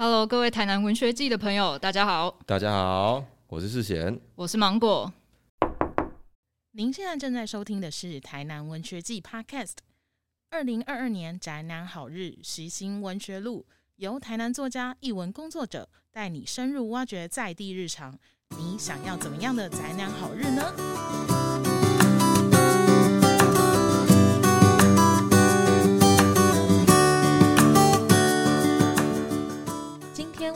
[0.00, 5.12] Hello，各位台南文学季的朋友，大家好，大家好，我是世贤，我是芒果。
[6.70, 9.78] 您现在正在收听的是台南文学季 Podcast。
[10.50, 13.66] 二零二二年宅男好日实行文学路，
[13.96, 18.16] 由台南作家、译文工作者带你深入挖掘在地日常。
[18.50, 21.47] 你想要怎么样的宅男好日呢？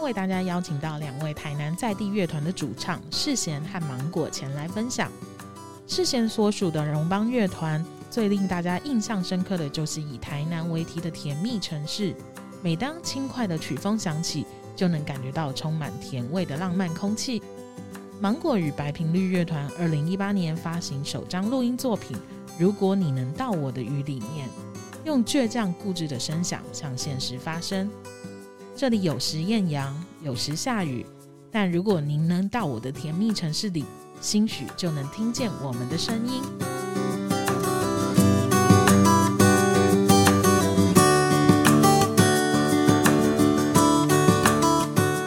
[0.03, 5.11] 为大家邀请到两位台南在地乐团的主唱世贤和芒果前来分享。
[5.87, 12.15] 世贤所属的荣邦乐团，最令大家印象深刻的就是以台南为题的甜蜜城市。
[12.63, 17.43] 每当轻快的曲风响起，就能感觉到充满甜味的浪漫空气。
[18.21, 22.17] 芒果与白频率乐团二零一八年发行首张录音作品
[22.59, 24.49] 《如果你能到我的雨里面》，
[25.05, 27.91] 用倔强固执的声响向现实发声。
[28.75, 31.07] 这里有时艳阳，有时下雨，
[31.53, 33.85] 但如果您能到我的甜蜜城市里，
[34.21, 36.43] 兴许就能听见我们的声音。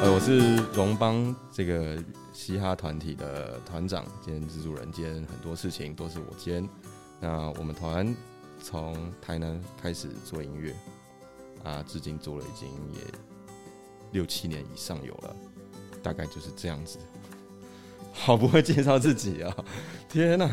[0.02, 2.04] 呃，我是荣邦这个
[2.34, 6.68] 嘻哈团体的团长兼制作人兼很多事情都是我兼。
[7.22, 8.14] 那我们团
[8.62, 10.76] 从台南开始做音乐
[11.64, 13.00] 啊，至今做了已经也
[14.16, 15.36] 六七年以上有了，
[16.02, 16.98] 大概就是这样子。
[18.18, 19.54] 好不会介绍自己啊！
[20.08, 20.48] 天哪、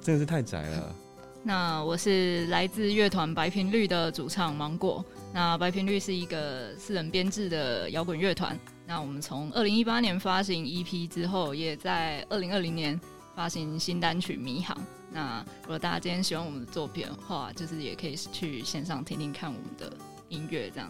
[0.00, 0.94] 真的是太窄了。
[1.42, 5.04] 那我是来自乐团白频率的主唱芒果。
[5.32, 8.56] 那白频率是一个四人编制的摇滚乐团。
[8.86, 12.98] 那我们从二零一八年发行 EP 之后，也在二零二零年
[13.34, 14.76] 发行新单曲《迷航》。
[15.10, 19.92] 那如果大家今天喜欢我们的作品的话，就是也可以去线上听听看我们的
[20.28, 20.88] 音乐，这样。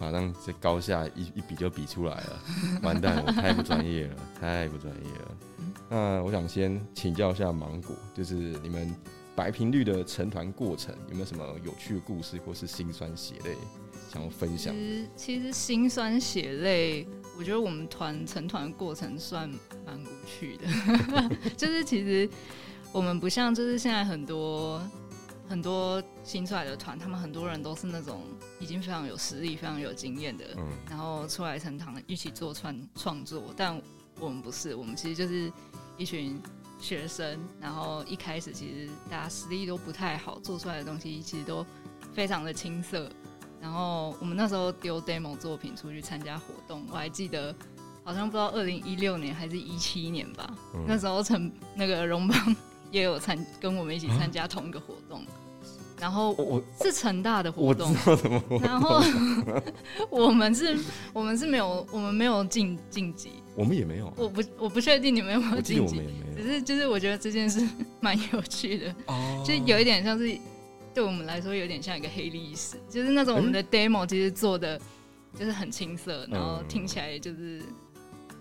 [0.00, 2.42] 马上这高下一一比就比出来了，
[2.82, 5.36] 完蛋，我太不专业了，太不专业了。
[5.90, 8.94] 那我想先请教一下芒果，就是你们
[9.36, 13.56] 白频率的成团过程有没有什么有趣的故事，或是辛酸血泪
[14.10, 14.74] 想要分享？
[14.74, 17.06] 其实其实辛酸血泪，
[17.38, 19.48] 我觉得我们团成团过程算
[19.84, 20.66] 蛮无趣的，
[21.56, 22.28] 就是其实
[22.90, 24.82] 我们不像就是现在很多
[25.50, 28.22] 很多新出来的团，他们很多人都是那种
[28.60, 30.64] 已经非常有实力、非常有经验的，嗯。
[30.88, 33.82] 然后出来成堂一起做创创作，但
[34.20, 35.52] 我们不是，我们其实就是
[35.98, 36.40] 一群
[36.80, 41.66] 学生，然后一开始其实大家实力都不太好，做出来的东西其实都
[42.12, 43.10] 非常的青涩。
[43.60, 47.52] 然后我们那时候丢 demo 作品出去参加活动，我还记得
[48.04, 50.84] 好像不知道二零一六年还是一七年吧，嗯。
[50.86, 52.56] 那时候成那个荣邦
[52.92, 55.24] 也有参跟我们一起参加同一个活动，
[56.00, 59.02] 然后我我是成大的活我知动，道怎么活然后
[60.10, 60.76] 我们是，
[61.12, 63.30] 我们是没有，我们没有晋晋级。
[63.54, 66.48] 我们也没有，我不，我不确定你们有没有晋级我们，也没只。
[66.48, 67.68] 是就是我觉得这件事
[68.00, 70.38] 蛮有趣的，哦就是有一点像是
[70.94, 74.80] 对我们来说有点像一个黑历史，就是那种我们的 demo 其实做的
[75.38, 77.60] 就是很青涩，然后听起来就是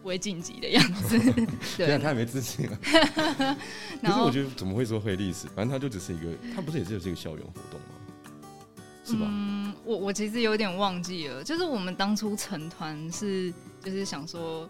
[0.02, 1.20] 不会晋级的样子。
[1.78, 2.78] 对，现在他也没自信了。
[4.02, 5.48] 可是我觉得怎么会说黑历史？
[5.56, 7.96] 反正他就只是一个，他不是也只有这个校园活动吗？
[9.06, 9.28] 是吧？
[9.28, 13.52] 嗯，我我其实有点忘记了，就是我们当初成团是
[13.84, 14.70] 就是想说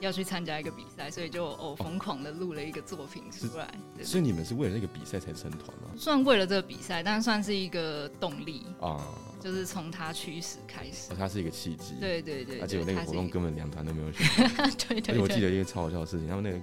[0.00, 5.90] 要去参加一个比赛，所以就哦疯狂的录了一个作品出来，对所以你们是为了那个比赛才成团吗？
[5.96, 9.04] 算为了这个比赛，但算是一个动力，啊，
[9.40, 11.16] 就是从它驱使开始哦。
[11.18, 11.94] 它是一个契机。
[12.00, 14.26] 对对对，而且我那个活动根本两团都没有选。
[14.88, 16.60] 对对而且我记，得一个超好笑的事情，他们那个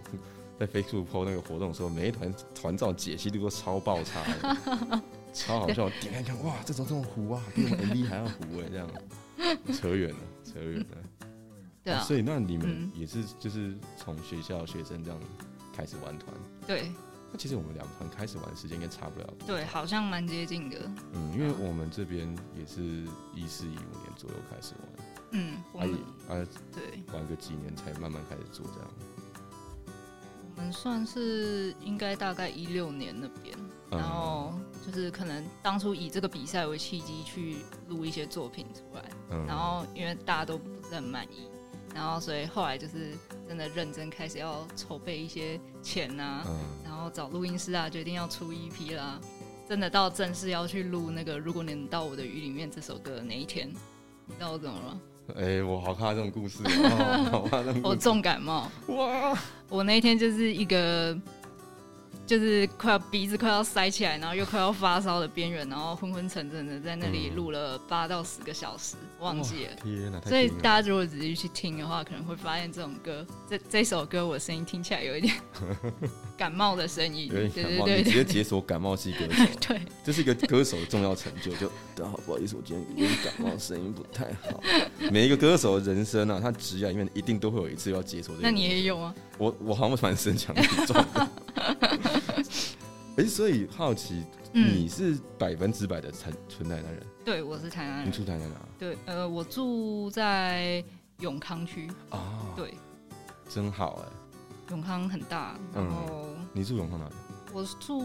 [0.60, 5.88] 在 Facebook PO 那个活动的时候，每一团团照解析度都超爆差的， 超好笑。
[6.02, 8.90] 点开看，哇，这种这种糊啊，比我们 MV 还要糊哎，这样
[9.74, 11.27] 扯远了，扯远了。
[11.88, 15.18] 对啊哦，所以那你们嗯也是就是从学校学生这样
[15.74, 16.36] 开始玩团，
[16.68, 16.92] 对
[17.32, 19.48] 那其实我们两团开始玩的时间应该差不了多。
[19.48, 20.80] 对，好像蛮接近的。
[21.14, 22.28] 嗯，因为我们这边
[22.58, 22.82] 也是
[23.34, 28.90] 一四一五年左右开始玩，嗯，我啊们啊对，玩个几年才慢慢开始做这样。
[30.58, 33.58] 我们算是应该大概一六年那边。
[33.58, 34.54] 嗯然后
[34.86, 39.02] 就是可能当初以这个比赛为契机去录一些作品出来，
[39.32, 41.48] 嗯然后因为大家都不是很满意，
[41.98, 43.12] 然后所以后来就是
[43.48, 46.56] 真的认真开始要筹备一些钱啊，嗯
[46.86, 49.20] 然后找录音师啊，决定要出 EP 啦。
[49.68, 53.68] 真的到正式要去录那个《如果你能到我的雨里面》这首歌的那一天，
[54.28, 55.02] 你知道我怎么了吗？
[55.36, 57.88] 哎、我好怕这种故事哦， 好怕这种故事。
[57.88, 61.18] 我重感冒，哇，我那一天就是一个
[62.28, 69.72] 就是快要鼻子快要塞起来，然后又快要发烧的边缘，然后昏昏沉沉的在那里录了八到十个小时，忘记了。
[69.82, 70.20] 天哪！
[70.28, 75.34] 所以大家如果仔细去听的话，可能会发现这种歌，这这首歌我声音听起来有一点
[76.38, 81.54] 感冒的声音，对，对对你直接解锁感冒系歌手， 对，这是一个歌手的重要成就。
[81.54, 84.62] 就大家好，不好意思，我今天有点感冒，声音不太好。
[85.12, 88.44] 每一个歌手的人生啊，他职业里面一定都会有一次要解锁这个。
[88.44, 89.16] 那你也有吗？
[89.38, 91.28] 我我好像蛮身强体壮的。
[93.18, 94.24] 哎、所以好奇，
[94.54, 97.04] 嗯你是百分之百的纯纯台南人？
[97.26, 98.12] 对，我是台南你。
[98.12, 98.56] 住台南哪？
[98.78, 100.84] 对，呃，我住在
[101.20, 102.76] 永康区，哦，对，
[103.50, 104.08] 真好哎、
[104.70, 107.16] 永康很大，然嗯后你住永康哪里？
[107.52, 108.04] 我是住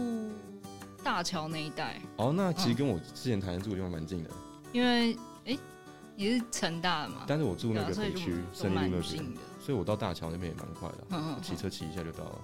[1.04, 4.30] 大桥那一带，哦，那其实嗯跟我之前台南住的地方蛮近的，
[4.72, 5.58] 因为哎，
[6.16, 7.24] 你是成大的嘛？
[7.26, 9.40] 但是我住那个北区都蛮胜利路那边，近的。
[9.60, 12.38] 所以我到大桥那边也蛮快的啊、嗯嗯骑车骑一下就到了。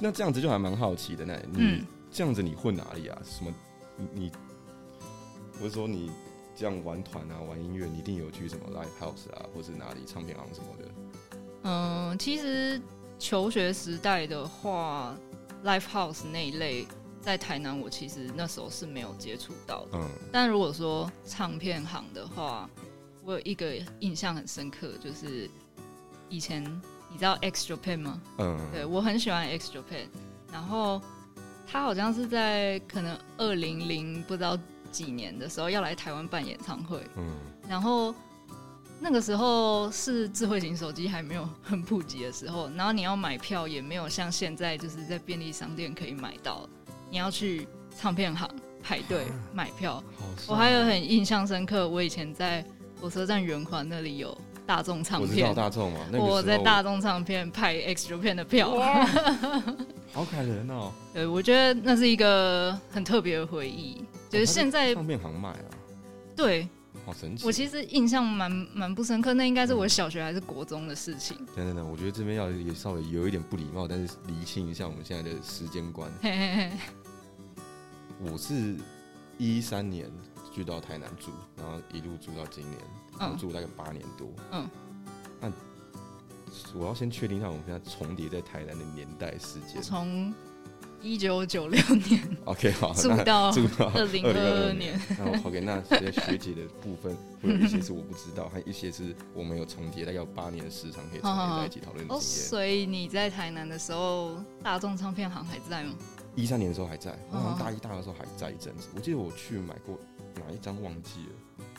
[0.00, 1.38] 那这样子就还蛮好奇的呢。
[1.52, 3.18] 你、嗯，这样子你混哪里啊？
[3.24, 3.52] 什么？
[3.96, 4.32] 你你，
[5.60, 6.10] 我是说你
[6.56, 10.88] 这样玩团啊，玩音乐，你一定有去什么 live house 啊，或是哪里唱片行什么的。
[11.64, 12.80] 嗯，其实
[13.18, 15.14] 求学时代的话
[15.64, 16.86] ，live house 那一类，
[17.20, 19.98] 在台南我其实那时候是没有接触到的。
[19.98, 22.68] 嗯，但如果说唱片行的话，
[23.22, 25.50] 我有一个印象很深刻，就是
[26.30, 26.64] 以前
[27.10, 28.20] 你知道 X Japan 吗？
[28.38, 30.06] 嗯，对我很喜欢 X Japan，
[30.52, 31.00] 然后
[31.66, 34.58] 他好像是在可能二零零不知道
[34.90, 37.28] 几年的时候要来台湾办演唱会，嗯，
[37.68, 38.14] 然后
[39.00, 46.68] 那个时候是智慧型手机还没有很普及的时候，然后你要买票也没有像现在就是在便利商店可以买到，
[47.10, 47.66] 你要去
[47.96, 48.50] 唱片行
[48.82, 50.02] 排队买票。
[50.46, 52.64] 我还有很印象深刻，我以前在
[53.00, 54.36] 火车站圆环那里有
[54.70, 58.70] 大众唱我知道片，大众嘛，那个我在大众唱片派 X 片的票。
[60.14, 60.92] 好感人哦。
[61.12, 65.66] 对，我觉得那是一个很特别的回忆，就是现在唱片行卖啊，
[66.36, 66.68] 对
[67.04, 67.44] 好神奇。
[67.44, 71.36] 我其实印象蛮蛮不深刻，那应该是我小学还是国中的事情。
[71.56, 76.08] 等等等，我觉得这边要也稍微有一点不礼貌，但是厘清一下我们现在的时间观。
[76.22, 76.70] 嘿嘿嘿，
[78.20, 78.76] 我是
[79.36, 80.08] 一三年
[80.54, 82.78] 去到台南住，然后一路住到今年，
[83.20, 84.28] 然后嗯住大概八年多。
[84.50, 84.68] 嗯，
[85.40, 85.52] 那
[86.74, 89.80] 我要先确定一下我们现在重叠在台南的年代时间。
[89.80, 90.34] 从
[91.02, 95.00] 一九九六年 OK，好，住到 住到二零二二年。
[95.18, 102.18] 那我 OK，那学学姐的部分 会有一些是我不知道，还有一些是我们有重叠，大概有八年的时长可以重叠在一起讨论的哦。
[102.20, 105.94] 所以你在台南的时候，大众唱片行还在吗？
[106.36, 108.88] 一三年的时候还在，我好像哦大一、大二的时候还在一阵子。
[108.94, 109.98] 我记得我去买过
[110.36, 111.32] 哪一张忘记了，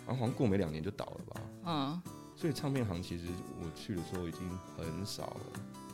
[0.05, 1.41] 然后好像过没两年就倒了吧。
[1.65, 2.01] 嗯，
[2.35, 3.25] 所以唱片行其实
[3.59, 5.41] 我去的时候已经很少了。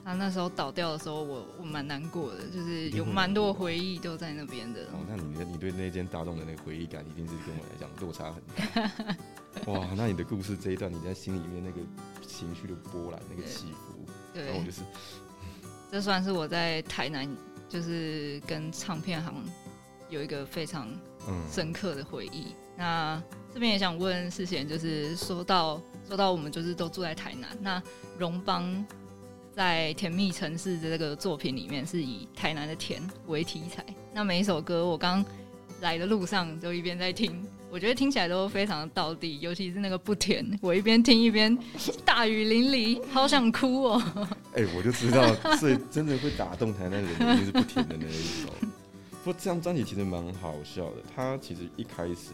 [0.05, 4.83] 他那时候倒掉的时候，我我蛮难过的，就是有蛮多回忆都在那边的。
[4.93, 9.71] 哦，那你的你对那间大众的那个回忆感，一定是跟我来讲落差很大。
[9.73, 11.81] 哇，那你的故事这一段，你在心里面那个
[12.25, 14.81] 情绪的波澜、那个起伏，然后我对就，是
[15.91, 17.27] 这算是我在台南
[17.67, 19.43] 就是跟唱片行
[20.09, 20.87] 有一个非常
[21.27, 22.55] 嗯，深刻的回忆。
[22.77, 23.21] 那
[23.53, 27.81] 这边也想问世贤，就是说到说到我们就是都住在台南，那
[28.19, 28.85] 荣邦
[29.51, 33.83] 在《甜蜜城市》的这个作品里面是以台南的甜为题材。
[34.13, 35.25] 那每一首歌我刚
[35.81, 41.57] 来的路上就一边在听，我觉得听起来都非常的道地，尤其是那个不甜，我一边听一边
[42.05, 44.27] 大雨淋漓，好想哭哦。
[44.53, 48.49] 哎、我就知道，最真的会打动台南人的一定是不甜的那一首。
[49.23, 52.31] 不过这张专辑其实蛮好笑的，它其实一开始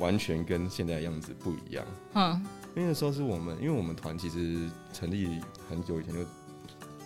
[0.00, 1.86] 完全跟现在的样子不一样。
[2.14, 2.44] 嗯。
[2.74, 6.20] 因为那时候是我们，因为我们团其实成立很久以前就，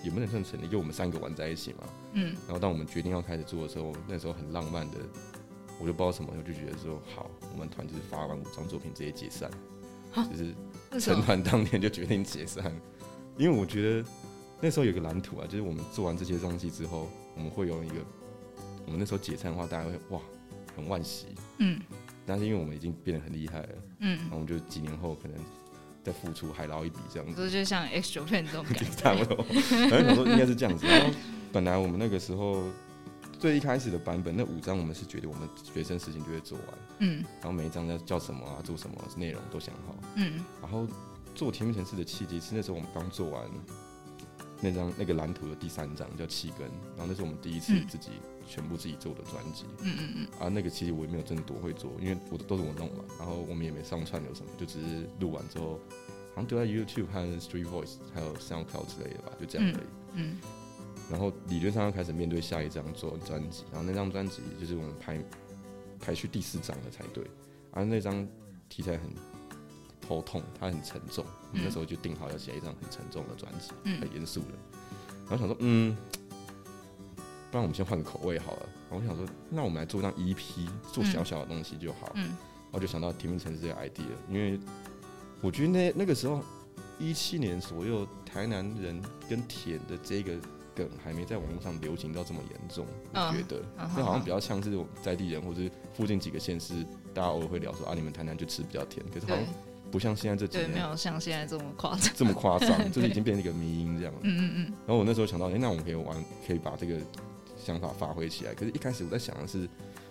[0.02, 1.78] 也不能算成立，就我们三个玩在一起嘛。
[2.14, 2.34] 嗯。
[2.46, 4.98] 然后当我们决定要开始做的时候，那时候很浪漫的，
[5.78, 9.50] 我就不知道什么，我就觉得说好，我们团就是发完五张作品直接解散，
[10.14, 10.26] 啊？
[10.30, 10.54] 就是？
[11.00, 12.72] 成团当天就决定解散，
[13.36, 14.08] 因为我觉得
[14.60, 17.96] 那时候有个蓝图啊，就是我们做完这些东西之后，我们会有一个，
[18.86, 20.20] 我们那时候解散的话，大家会哇
[20.76, 21.26] 很惋惜，
[21.58, 21.80] 嗯
[22.26, 23.68] 但是因为我们已经变得很厉害了，
[24.00, 25.36] 嗯然，后我们就几年后可能
[26.02, 29.24] 再付出海捞一笔这样子，就像 X 九片这种感 差不。
[29.24, 29.44] 多，
[29.90, 30.86] 反正我说应该是这样子。
[30.86, 31.10] 然后
[31.52, 32.64] 本来我们那个时候
[33.38, 36.66] 最一开始的版本，那五张我们是觉得我们学生时间就会做完，
[36.98, 39.96] 嗯然后每一张要叫什么啊，做什么内容都想好。
[40.16, 40.86] 嗯然后
[41.34, 43.42] 做《甜蜜城市》的契机是那时候我们刚做完
[44.60, 48.10] 那张那个蓝图的第三张叫《气根》，然后那是我们第一次嗯自己
[48.48, 49.64] 全部自己做的专辑。
[49.82, 55.78] 嗯嗯嗯啊，那个其实我也没有真的多会做，因为我都是我弄嘛，然后我们也没上串流什么，就只是录完之后，
[56.34, 59.86] 好像丢在 YouTube 和 Street Voice 还有 SoundCloud 之类的吧，就这样而已。
[60.14, 60.36] 嗯
[61.10, 65.22] 然后理论上要开始面对下一张做专辑，然后那张专辑就是我们排
[66.00, 67.22] 排序第四张了才对，
[67.72, 68.26] 而那张
[68.70, 69.10] 题材很
[70.06, 74.00] 头痛，它很沉重，我那时候就定好要写一张很沉重的专辑，嗯。
[74.00, 74.48] 很严肃的，
[75.28, 75.96] 然后想说，嗯，
[77.50, 82.24] 不然我们先换个口味好了，然后我想说，那我们来做一张 EP，做小小的东西就好，嗯。
[82.26, 84.58] 然后就想到甜蜜城市这个 idea，因为
[85.40, 86.42] 我觉得那那个时候
[86.98, 90.32] 一七年左右，台南人跟甜的这个
[90.74, 93.62] 梗还没在网络上流行到这么严重，我嗯觉得。
[93.78, 96.84] 嗯这好像比较像是我们在地人或是附近几个县市，
[97.14, 99.44] 大家偶尔会聊说啊，你们台南就吃比较甜，可是好像
[99.94, 102.12] 不像现在这几对，没有像现在这么夸张。
[102.18, 104.12] 这么夸张， 就是已经变成一个迷音这样。
[104.22, 106.98] 嗯嗯嗯，然后我那时候想到，哎、那我们可以玩，可以把这个
[107.56, 108.52] 想法发挥起来。
[108.54, 109.68] 可是，一开始我在想的是，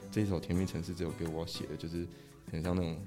[0.09, 2.07] 这一首《甜蜜城市》这首歌我要写的就是
[2.49, 2.97] 很像那种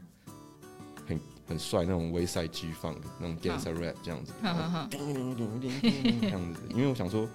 [1.08, 6.60] 很很帅那种威赛 G funk 那种 gangster rap 这样子，哈哈哈，叮叮叮叮叮这样子。
[6.68, 7.26] 因为我想说，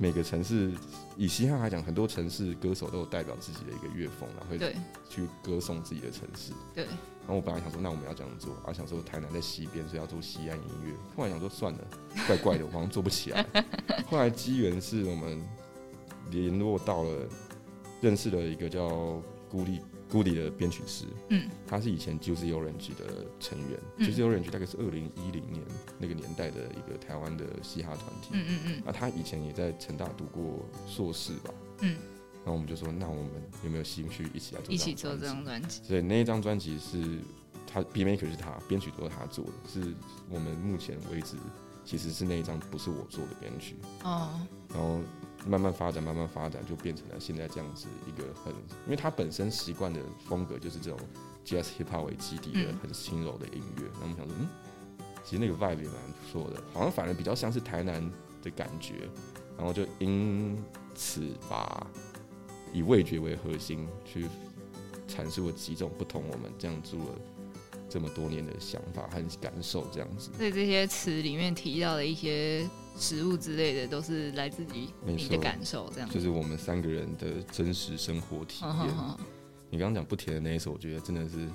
[0.00, 0.72] 每个城市
[1.16, 4.76] 以西汉来讲，很多城市歌手都有代表自己的一个乐风，然后会
[5.08, 6.52] 去歌颂自己的城市。
[6.72, 10.94] 对，然后我本来想说，那我们要这样做，啊，想说台南在西边，所以要做西岸音乐。
[11.16, 11.80] 后来想说算了，
[12.28, 13.44] 怪怪的，我好像做不起来。
[14.06, 15.42] 后来机缘是我们
[16.30, 17.28] 联络到了，
[18.00, 21.48] 认识了一个叫孤立孤立的编曲师，嗯。
[21.66, 24.06] 他是以前 Juicy Orange 的成员、嗯。
[24.06, 25.62] j u i c y Orange 大概是二零一零年
[25.98, 28.30] 那个年代的一个台湾的嘻哈团体。
[28.32, 28.82] 嗯嗯嗯。
[28.84, 31.96] 那他以前也在成大读过硕士吧，嗯，
[32.44, 33.30] 然后我们就说，那我们
[33.64, 35.68] 有没有兴趣一起来做一起做这张专辑。
[35.68, 35.82] 张专辑。
[35.88, 37.20] 所以那一张专辑是
[37.66, 39.94] 他 B maker 是他编曲都是他做的，是
[40.30, 41.36] 我们目前为止
[41.84, 45.00] 其实是那一张不是我做的编曲，哦，然后
[45.46, 48.52] 慢慢发展，慢慢发展就变成了现在这样子一个很，
[48.84, 50.98] 因为他本身习惯的风格就是这种
[51.44, 54.48] jazz hip hop 为基底的很轻柔的音乐，那我们想说，嗯，
[55.24, 58.02] 其实那个 vibe 也蛮不错的，好像反而比较像是台南
[58.42, 59.08] 的感觉，
[59.56, 60.62] 然后就因
[60.94, 61.86] 此把
[62.72, 64.26] 以味觉为核心去
[65.08, 67.06] 阐述了几种不同我们这样做了
[67.88, 70.30] 这么多年的想法和感受，这样子。
[70.36, 72.68] 所以这些词里面提到的一些
[72.98, 76.10] 食物之类的，都是来自于你的感受，这样。
[76.10, 78.94] 就是我们三个人的真实生活体验。
[79.70, 81.46] 你刚刚讲不甜的那一首，我觉得真的是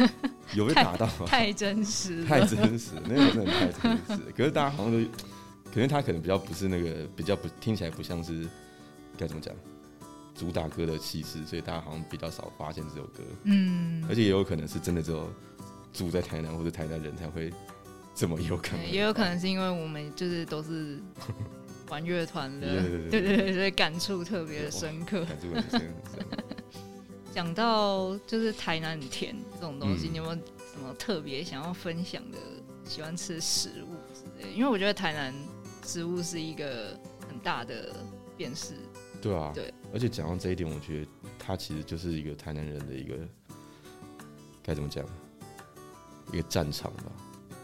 [0.54, 4.22] 有被打到啊，太真实了，太真实，那首真的太真实。
[4.36, 5.10] 可是大家好像都，
[5.72, 8.46] 可能他可能比较不是那个，比较不听起来不像是
[9.16, 9.54] 该怎么讲，
[10.34, 13.22] 主打歌的气势，所以大家好像比较少发现这首歌。
[13.44, 15.26] 嗯，而且也有可能是真的只有
[15.94, 17.50] 住在台南或者台南人才会
[18.16, 20.98] 这么有感而发，对也有可能是因为我们就是都是
[21.90, 25.22] 玩乐团的，对对对对感触特别的深刻。
[25.26, 25.94] 感触很深。
[27.32, 32.38] 讲到就是台南很甜这种东西，嗯你有没有什么特别想要分享的
[32.86, 34.56] 喜欢吃食物之类的？
[34.56, 35.34] 因为我觉得台南
[35.84, 37.94] 食物是一个很大的
[38.38, 38.72] 辨识。
[39.20, 41.08] 对啊，对，而且讲到这一点，我觉得
[41.38, 43.14] 它其实就是一个台南人的一个
[44.62, 45.04] 该怎么讲，
[46.32, 47.12] 一个战场吧。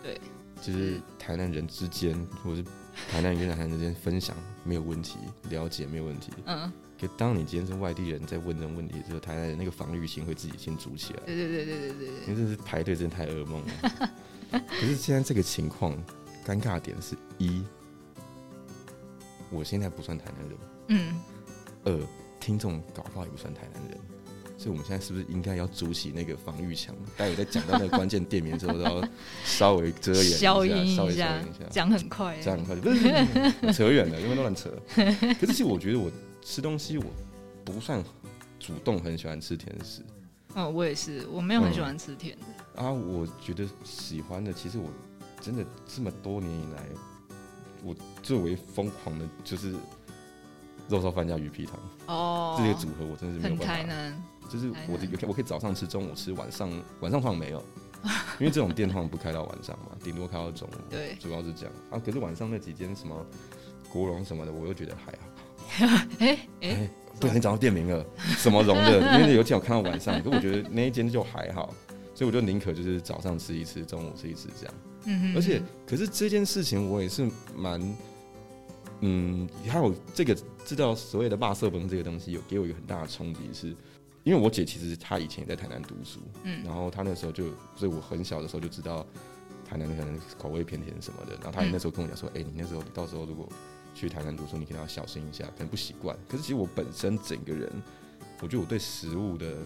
[0.02, 0.20] 对，
[0.62, 2.62] 就是台南人之间，或者是
[3.10, 5.18] 台南人跟台南人之间分享没有问题，
[5.50, 6.32] 了解没有问题。
[6.46, 11.20] 嗯，可当你今天是外地人在问这种问题的时候，台南人那个防御心会自己先筑起来。
[11.26, 14.10] 对对对对对对对，因为这是排队真的太噩梦了。
[14.68, 15.96] 可是现在这个情况，
[16.46, 17.64] 尴尬点是一，
[19.50, 21.20] 我现在不算台南人；嗯，
[21.84, 22.06] 二，
[22.38, 23.98] 听众搞不好也不算台南人。
[24.62, 26.94] 所以我们现在是不是应该要筑起那个防御墙？
[27.16, 29.08] 待会在讲到那个关键店名之后， 都要
[29.44, 31.04] 稍微遮掩一下，稍微遮掩一
[31.58, 34.70] 下，，讲很快，这样很快就不是扯远了，因为乱扯。
[34.94, 36.08] 可是其实我觉得我
[36.40, 37.04] 吃东西我
[37.64, 38.00] 不算
[38.60, 40.00] 主动很喜欢吃甜食。
[40.54, 42.80] 哦，我也是，我没有很喜欢吃甜的。
[42.80, 44.88] 啊，我觉得喜欢的，其实我
[45.40, 46.86] 真的这么多年以来，
[47.82, 49.74] 我最为疯狂的就是
[50.88, 51.74] 肉烧饭加鱼皮汤、
[52.06, 53.74] 哦，这个组合，我真的是没有很办法。
[53.74, 56.68] 台南，就是我的南我可以早上吃，中午吃，晚上
[57.00, 57.64] 晚上通常没有，
[58.38, 60.72] 因为这种店通常不开到晚上嘛，顶多开到中午。
[60.90, 61.98] 对主要是这样啊。
[61.98, 63.24] 可是晚上那几间什么
[63.90, 65.28] 国荣什么的，我又觉得还好。
[66.18, 68.04] 哎哎，哎，不小心找到店名了，
[68.36, 71.72] 什么荣的，因为有天我看到晚上，可我觉得那一间就还好，
[72.14, 74.74] 所以我就宁可就是早上吃一次，中午吃一次这样。
[75.34, 77.96] 而且，可是这件事情我也是蛮，
[79.00, 83.74] 嗯，还有这个知道所谓的霸色崩这个东西，有给我一个很大的冲击，是
[84.24, 89.06] 因为我姐其实她以前也在台南读书，嗯然后她那时候就，所以我很小的时候就知道
[89.64, 93.48] 台南可能口味偏甜什么的，然后她也那时候跟我讲说，哎、你那时候到时候如果
[93.94, 96.16] 去台南读书，你可能要小心一下，可能不习惯。
[96.28, 97.70] 可是其实我本身整个人，
[98.40, 99.56] 我觉得我对食物的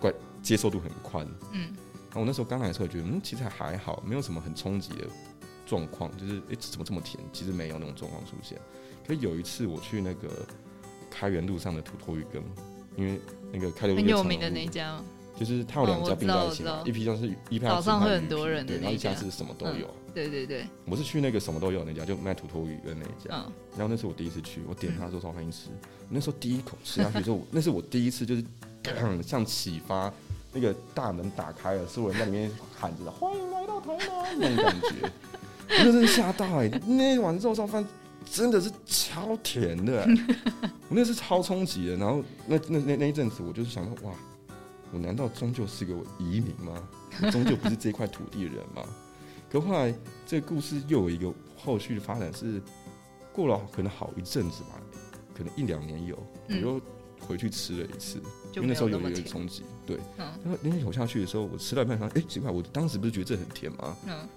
[0.00, 1.74] 怪接受度很宽，嗯
[2.08, 5.06] 然后我那时候刚来的时候，觉得嗯，其实还好，没有什么很冲击的
[5.66, 7.22] 状况，就是诶、怎么这么甜？
[7.32, 8.58] 其实没有那种状况出现。
[9.06, 10.46] 可是有一次我去那个
[11.10, 12.42] 开元路上的土托鱼羹，
[12.96, 13.20] 因为
[13.52, 15.00] 那个开元路很有名的那一家，
[15.38, 19.88] 就是它有两家并在一起一批就是一批早上会很多人的对，然后那一家是什么都有。
[20.14, 23.30] 对对对，我是去那个什么都有那家，就卖土托鱼的那一家。
[23.32, 25.68] 嗯，然后那是我第一次去，我点它的时候超开心吃。
[26.08, 28.42] 那时候第一口吃下去之后，那是我第一次就是
[29.22, 30.10] 像启发，
[30.54, 37.84] 那个大门打开了，所有人在里面喊着“欢迎来到台南”那种感觉，真的吓到哎、那碗肉燥饭
[38.30, 40.14] 真的是超甜的、欸，
[40.88, 41.96] 我那是超冲击的。
[41.96, 44.12] 然后那那那那一阵子，我就是想到哇，
[44.92, 46.86] 我难道终究是个移民吗？
[47.22, 48.82] 我终究不是这块土地的人吗？
[49.50, 49.94] 可后来
[50.26, 52.60] 这个故事又有一个后续的发展是，
[53.32, 54.80] 过了可能好一阵子吧，
[55.34, 56.80] 可能一两年有，我嗯又
[57.20, 58.20] 回去吃了一次，
[58.54, 59.96] 因为那时候有一个冲击，对。
[60.18, 63.96] 嗯然后那天口下去的时候，我吃到一半，上，哎、奇怪，我当时不是觉得这很甜吗？
[64.06, 64.28] 嗯，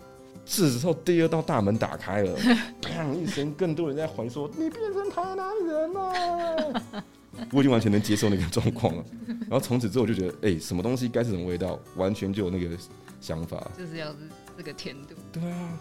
[0.51, 2.35] 这时候第二道大门打开了，
[2.81, 6.83] 砰一声，更多人在怀说：“你变成台南人了。”
[7.53, 9.05] 我已经完全能接受那个状况了。
[9.41, 12.75] 然后从此之后，我就觉得，哎、什么东西该是什么味道，完全就有那个
[13.21, 13.71] 想法。
[13.77, 14.17] 就是要是
[14.57, 15.79] 这个甜度，对啊，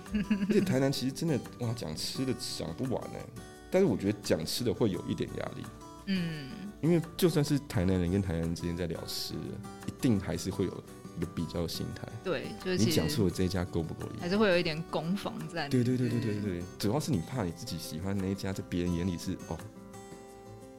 [0.49, 3.25] 而且台南其实真的哇，讲吃的讲不完哎。
[3.71, 5.65] 但是我觉得讲吃的会有一点压力，
[6.07, 6.51] 嗯，
[6.83, 9.41] 因为就算是台南人跟台南人之间在聊吃的，
[9.87, 10.85] 一定还是会有
[11.35, 12.09] 比较心态。
[12.23, 14.15] 对，就是你讲出了这一家够不够力？
[14.21, 19.59] 还是会有一点攻防战，对对对对对对对，主要是你怕你自己喜欢的那一家，在别人眼里是哦，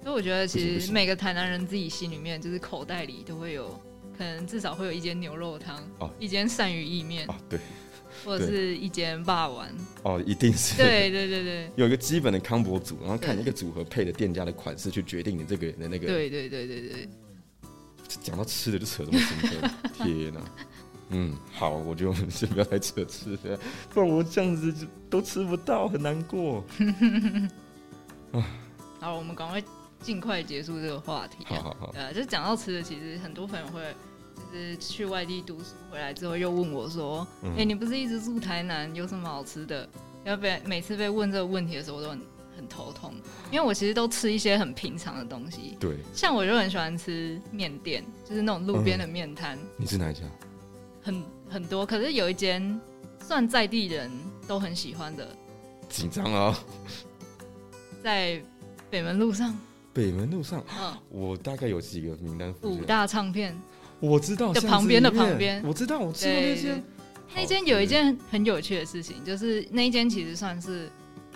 [0.03, 3.69] 所以我觉得其实每个台南人自己心里面，就是口袋里都会有，
[4.17, 7.59] 可能至少会有一间牛肉汤，哦一间鳝鱼意面，啊对
[8.25, 9.73] 或者是一间霸丸。
[10.03, 16.07] 哦，一定是对对对对有一个基本的康博组，然后看对那个组合配的店家的款式去决定你这个人的那个。
[16.07, 17.09] 对对对对对，
[18.21, 19.69] 讲到吃的就扯这么深刻，
[20.03, 20.41] 天哪！
[21.11, 23.59] 嗯，好，我觉得我们先不要再扯吃的，
[23.91, 26.63] 不然我这样子就都吃不到，很难过。
[28.99, 29.63] 好，我们赶快
[30.01, 31.49] 尽快结束这个话题、啊。
[31.49, 33.81] 好好好，呃，就讲到吃的，其实很多朋友会
[34.51, 39.89] 就是去外地读书回来之后，又问我说：“哎、嗯你不是一直住台南，有什么好吃的？”
[40.25, 42.21] 要被每次被问这个问题的时候，我都很
[42.59, 43.13] 很头痛，
[43.49, 50.21] 因为我其实都吃一些很平常的东西，对，像我就很喜欢吃面店，就是那种路边的嗯面摊，你是哪一家？
[51.01, 51.85] 很很多。
[51.85, 52.77] 可是有一间
[53.25, 54.11] 算在地人
[54.45, 55.25] 都很喜欢的，
[55.87, 56.59] 紧张啊！
[58.03, 58.43] 在
[58.89, 59.57] 北门路上，
[59.93, 62.53] 北门路上，嗯，我大概有几个名单。
[62.63, 63.57] 五大唱片。
[64.01, 65.63] 我知道的旁边的旁边。
[65.65, 66.61] 我知道，我吃过那对。
[66.61, 66.83] 间。
[67.35, 70.89] 那间有一件很有趣的事情，就是那一间其实算是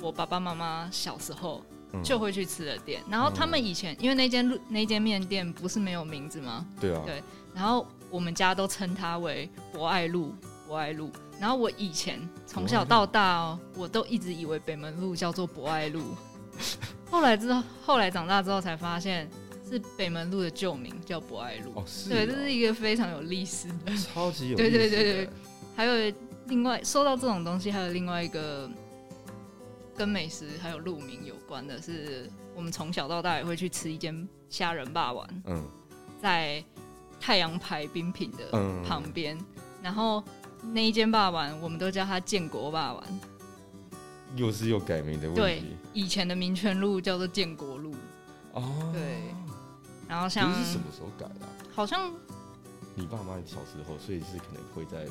[0.04, 1.64] 我爸爸妈妈小时候
[1.94, 3.02] 嗯就会去吃的店。
[3.10, 6.66] 然后他们以前因为那间路那间面店不是没有名字吗？
[6.80, 7.24] 对啊，对
[7.56, 10.36] 然后我们家都称它为博爱路，
[10.68, 11.10] 博爱路。
[11.40, 16.02] 然后我以前从小到大哦，我都一直以为北门路叫做博爱路，
[17.10, 19.30] 后来之后后来长大之后才发现
[19.68, 21.72] 是北门路的旧名叫博爱路。
[21.76, 23.96] 哦是哦，对，这是一个非常有历史的。
[23.98, 25.30] 超级有 对对对对
[25.76, 26.14] 还有
[26.48, 28.70] 另外说到这种东西，还有另外一个
[29.96, 35.64] 跟美食还有路名有关的是，我们从小到大也会去吃一间虾仁霸丸，嗯。
[36.22, 36.64] 在
[37.20, 38.84] 太阳牌冰品的嗯。
[38.84, 39.38] 旁边，
[39.82, 40.24] 然后
[40.74, 43.20] 那一间霸丸我们都叫它建国霸丸，
[44.36, 47.94] 又是又改名的问对题以前的民权路叫做建国路，
[48.54, 48.92] 哦。
[48.94, 49.02] 对。
[50.08, 51.50] 然后像是是什么时候改的啊？
[51.74, 52.12] 好像
[52.94, 55.08] 你爸妈小时候，所以是可能会在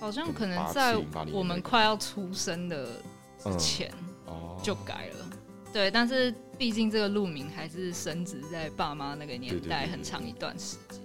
[0.00, 3.02] 好像可能87在80我们快要出生的
[3.38, 3.90] 之嗯前。
[4.26, 5.30] 哦就改了。
[5.72, 11.00] 对，但是毕竟这个路名还是升值在爸妈那个年代很长一段时间。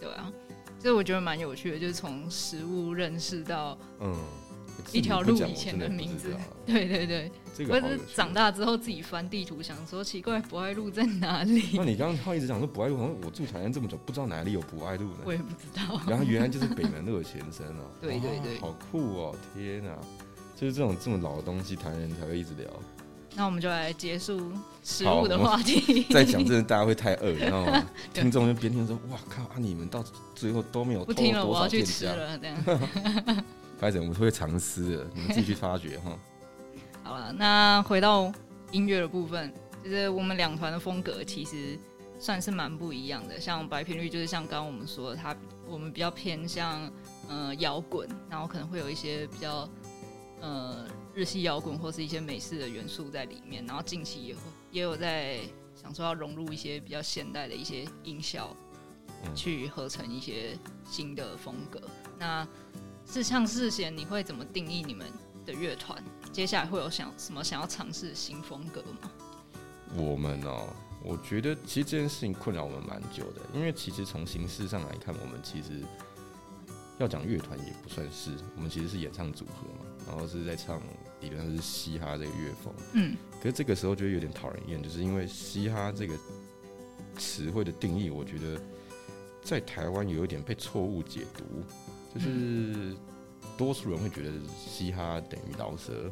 [0.00, 0.32] 对啊，
[0.80, 4.14] 所以我觉得蛮有趣的，就是从食物认识到，嗯
[4.92, 6.34] 一条路以前的名字
[6.64, 8.32] 对对对，这我个好有趣是长。
[8.32, 11.84] 大之后自己翻地图，想说奇怪，博爱路在哪里那？
[11.84, 15.18] 你刚刚他一直讲说博爱路，好像我住台南这么久，不知道哪里有博爱路呢。
[15.24, 16.00] 我也不知道。
[16.08, 17.90] 然后原来就是北门路的前身哦。
[18.00, 19.36] 对对对好酷哦！
[19.54, 19.98] 天哪，
[20.56, 22.66] 就是这种这么老的东西，台南人才会一直聊。
[23.34, 24.50] 那我们就来结束
[24.82, 26.04] 食物的话题。
[26.10, 27.86] 再讲真的，大家会太饿，你知道吗？
[28.14, 29.56] 听众就边听说，哇靠啊！
[29.58, 30.02] 你们到
[30.34, 31.84] 最后都没有透不听了，我要去。
[31.84, 32.38] 吃了。
[32.38, 32.56] 这样
[33.78, 36.18] 拍子， 我们会藏私的，你们自己去发掘哈。
[37.02, 38.32] 好了，那回到
[38.72, 39.52] 音乐的部分，
[39.84, 41.78] 就是我们两团的风格其实
[42.18, 43.38] 算是蛮不一样的。
[43.38, 45.36] 像白频率，就是像刚刚我们说的，它
[45.68, 46.90] 我们比较偏向
[47.28, 49.68] 呃摇滚，然后可能会有一些比较
[50.40, 53.64] 呃日系摇滚或是一些美式的元素在里面。
[53.66, 55.40] 然后近期也会也有在
[55.74, 58.54] 想说要融入一些比较现代的一些音效，
[59.24, 61.80] 嗯去合成一些新的风格。
[62.18, 62.46] 那
[63.06, 65.06] 是像世贤，你会怎么定义你们
[65.44, 69.10] 的乐团，接下来会有想什么想要尝试新风格吗？
[69.94, 70.68] 我们哦，
[71.04, 75.84] 我觉得其实这件事情困扰我们蛮久的，因为其实从形式上来看，我们其实
[76.98, 80.80] 要讲乐团也不算是，我们其实是演唱组合嘛，然后是在唱
[81.20, 83.16] 理论上是嘻哈这个乐风，嗯。
[83.40, 86.14] 可是这个时候就会有点讨人厌，就是因为嘻哈这个
[87.16, 88.60] 词汇的定义，我觉得
[89.42, 91.44] 在台湾有一点被错误解读，
[92.14, 92.94] 就是
[93.56, 96.10] 多数人会觉得嘻哈等于饶舌，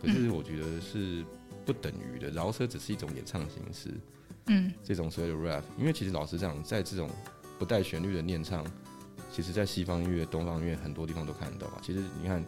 [0.00, 1.24] 可是我觉得是
[1.64, 3.90] 不等于的，饶舌只是一种演唱形式，
[4.46, 4.72] 嗯。
[4.82, 7.08] 这种所谓的 rap，因为其实老实讲，在这种
[7.58, 8.66] 不带旋律的念唱，
[9.30, 11.78] 其实在西方音乐、东方音乐很多地方都看得到嘛。
[11.82, 12.44] 其实你看，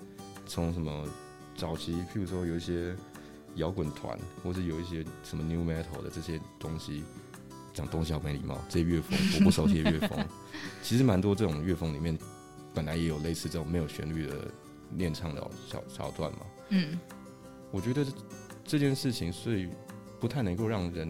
[0.46, 1.06] 从什么
[1.56, 2.94] 早期，譬如说有一些
[3.56, 7.04] 摇滚团，或是有一些什么 new metal 的这些东西，
[7.72, 10.18] 讲东西好没礼貌，这些乐风我不熟悉的乐风，
[10.82, 12.16] 其实蛮多这种乐风里面，
[12.72, 14.50] 本来也有类似这种没有旋律的
[14.90, 16.38] 念唱的小小段嘛。
[16.70, 16.98] 嗯。
[17.70, 18.06] 我觉得
[18.64, 19.68] 这件事情，所以
[20.20, 21.08] 不太能够让人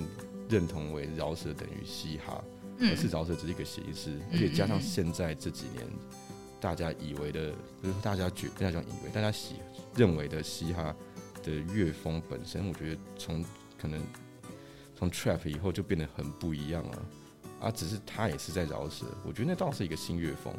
[0.49, 2.43] 认同为饶舌等于嘻哈，
[2.81, 5.87] 而嗯是饶舌只是一个形式，而且加上现在这几年
[6.65, 9.57] 大家以为的，不是大家觉，大家讲以为，大家喜
[9.95, 10.97] 认为的嘻哈
[11.43, 13.45] 的乐风本身，我觉得从
[13.79, 14.01] 可能
[14.97, 17.03] 从 trap 以后就变得很不一样了。
[17.61, 20.55] 啊，只是它也是在饶舌，我觉得那倒是一个新乐风。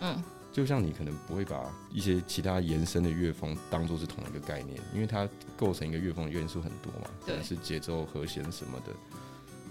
[0.00, 8.92] 嗯就像你可能不会把一些其他延伸的乐风当做是同一个概念，因为它构成一个乐风的元素很多嘛，可对能是节奏、和弦什么的，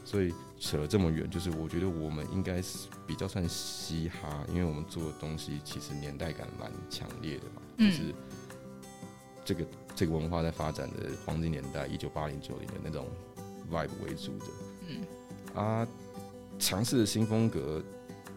[0.10, 8.16] 所以扯了这么远，就是我觉得我们应该是比较算嘻哈，因为我们做的东西其实年代感蛮强烈的嘛，就嗯是
[9.46, 13.06] 这个这个文化在发展的黄金年代，一九八零九零的那种
[13.72, 14.46] vibe 为主的，
[14.88, 15.06] 嗯
[15.54, 15.88] 啊，
[16.58, 17.80] 尝试的新风格，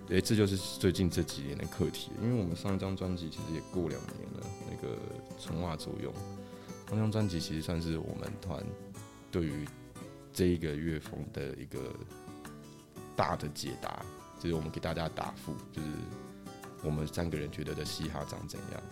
[0.08, 2.10] 诶、这就是最近这几年的课题。
[2.22, 4.94] 因为我们上一张专辑其实也过两年了，那个
[5.38, 6.12] 《从化作用》
[6.90, 8.62] 那张专辑其实算是我们团
[9.30, 9.66] 对于
[10.32, 11.78] 这一个乐风的一个
[13.14, 14.04] 大的解答，
[14.40, 15.88] 就是我们给大家答复，就是
[16.82, 18.82] 我们三个人觉得的嘻哈长怎样。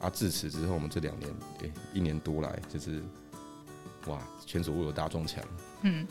[0.00, 3.02] 啊，自此之后，我们这两年，诶、一年多来，就是
[4.06, 5.42] 哇，前所未有的大撞墙。
[5.82, 6.06] 嗯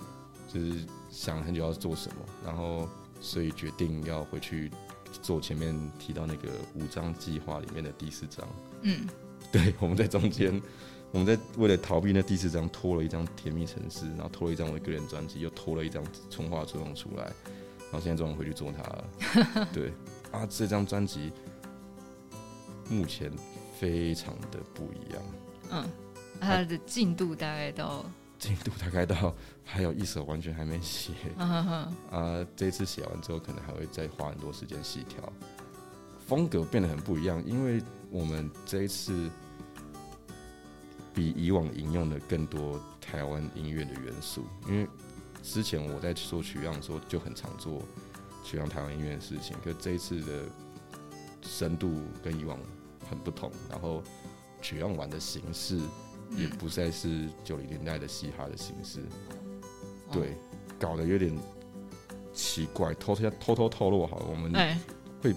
[0.48, 2.88] 就是想了很久要做什么，然后
[3.20, 4.72] 所以决定要回去
[5.22, 8.48] 做前面提到那个五章计划里面的第四章。
[8.82, 9.08] 嗯
[9.52, 10.62] 对，我们在中间，
[11.14, 19.68] 我们在为了逃避那第四张，拖了一张《甜蜜城市》，然后拖了一张我的个人专辑，又拖了一张《从化作用》出来，然后现在终于回去做它了。
[19.72, 19.94] 对
[20.32, 21.32] 啊，这张专辑
[22.90, 23.32] 目前
[23.80, 25.24] 非常的不一样，
[25.70, 25.88] 嗯，
[26.42, 28.04] 它的进度大概到
[28.40, 31.14] 进度大概到还有一首完全还没写。
[31.38, 35.32] 啊，这一次写完之后，可能还会再花很多时间细调，
[36.28, 39.30] 风格变得很不一样，因为我们这一次
[41.14, 44.88] 比以往引用的更多台湾音乐的元素，因为
[45.44, 47.82] 之前我在做取样的时候就很常做
[48.44, 50.46] 取样台湾音乐的事情，可这一次的
[51.42, 52.58] 深度跟以往
[53.10, 54.02] 很不同，然后
[54.62, 55.78] 取样完的形式
[56.32, 59.02] 也嗯不再是九零年代的嘻哈的形式，
[60.08, 60.38] 哦对，
[60.80, 61.38] 搞得有点
[62.34, 62.94] 奇怪。
[62.96, 64.52] 偷偷偷偷透露好了，我们、
[65.22, 65.36] 会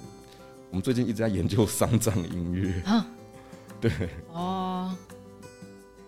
[0.70, 3.06] 我们最近一直在研究丧葬音乐，啊
[3.80, 3.90] 对，
[4.32, 4.96] 哦，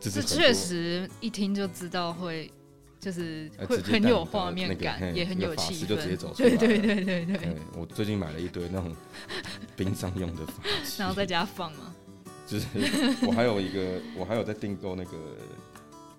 [0.00, 2.50] 这确实一听就知道会。
[3.00, 8.92] 就是呃会很有画面感，也很有气氛，就直接走 出来对对对对对对，我最近买了一堆那种
[9.76, 11.94] 殡葬用的法器，然后在家放嘛，
[12.44, 12.66] 就是
[13.24, 15.12] 我还有一个，我还有在订购那个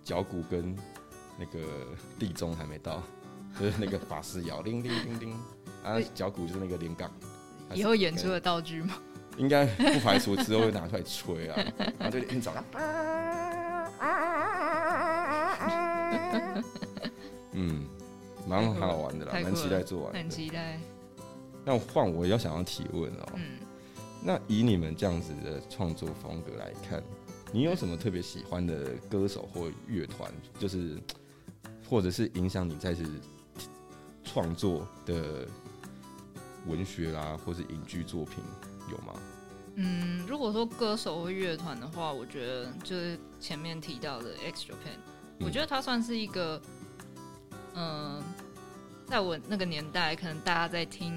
[0.06, 0.74] 脚骨跟
[1.38, 1.60] 那个
[2.18, 3.04] 地钟还没到，
[3.60, 5.32] 就是那个法师摇叮叮叮叮
[5.84, 7.12] 啊对，脚骨就是那个连杠，
[7.74, 8.96] 以后演出的道具吗，
[9.36, 11.62] 应该不排除之后会拿出来吹啊，
[12.00, 12.64] 然后就一早上，
[17.52, 17.86] 嗯，
[18.48, 20.30] 蛮好玩的啦，蛮期待做完很。
[20.30, 20.80] 期待。
[21.66, 23.60] 那换我要想要提问哦、嗯，
[24.24, 27.04] 那以你们这样子的创作风格来看，
[27.52, 30.98] 你有什么特别喜欢的歌手或乐团，就是
[31.88, 33.04] 或者是影响你在是
[34.24, 35.46] 创作的
[36.66, 38.42] 文学啦，或是影剧作品
[38.90, 39.14] 有吗？
[39.82, 44.98] 嗯，如果说歌手或乐团的话，我觉得就是前面提到的 X Japan，、
[45.38, 45.46] 嗯。
[45.46, 46.62] 我觉得它算是一个，
[47.76, 48.22] 嗯、
[49.06, 51.16] 在我那个年代，可能大家在听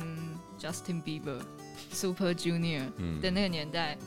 [0.61, 1.41] Justin Bieber、
[1.91, 3.21] Super Junior 嗯。
[3.21, 3.99] 的那个年代，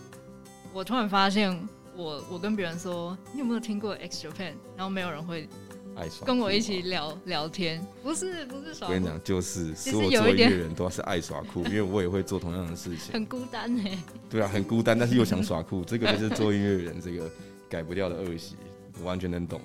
[0.74, 1.52] 我突然发现
[1.94, 5.50] 我，我跟别人说你有没有听过 X Japan，然后没有人会
[5.96, 6.26] 爱耍。
[6.26, 13.14] 跟我一起聊聊天，不是不是耍酷，我跟你讲，就是其所有做音乐人都是爱耍酷， 因为我也会做同样的事情。
[13.14, 13.98] 很孤单哎。
[14.30, 17.30] 对啊，很孤单，但是又想耍酷， 这个就是做音乐人这个
[17.70, 18.56] 改不掉的恶习，
[19.00, 19.62] 我完全能懂，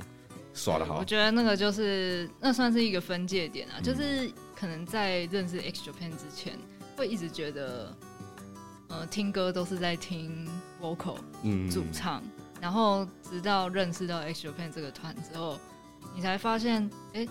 [0.54, 1.04] 耍的好我。
[1.04, 6.58] 觉得那个就是那算是一个分界点啊，嗯就是可能在认识 X Japan 之前，
[6.96, 7.96] 会一直觉得，
[8.88, 10.46] 呃，听歌都是在听
[10.80, 12.22] vocal 嗯，主唱，
[12.60, 15.58] 然后直到认识到 X Japan 这个团之后，
[16.14, 17.26] 你才发现，哎、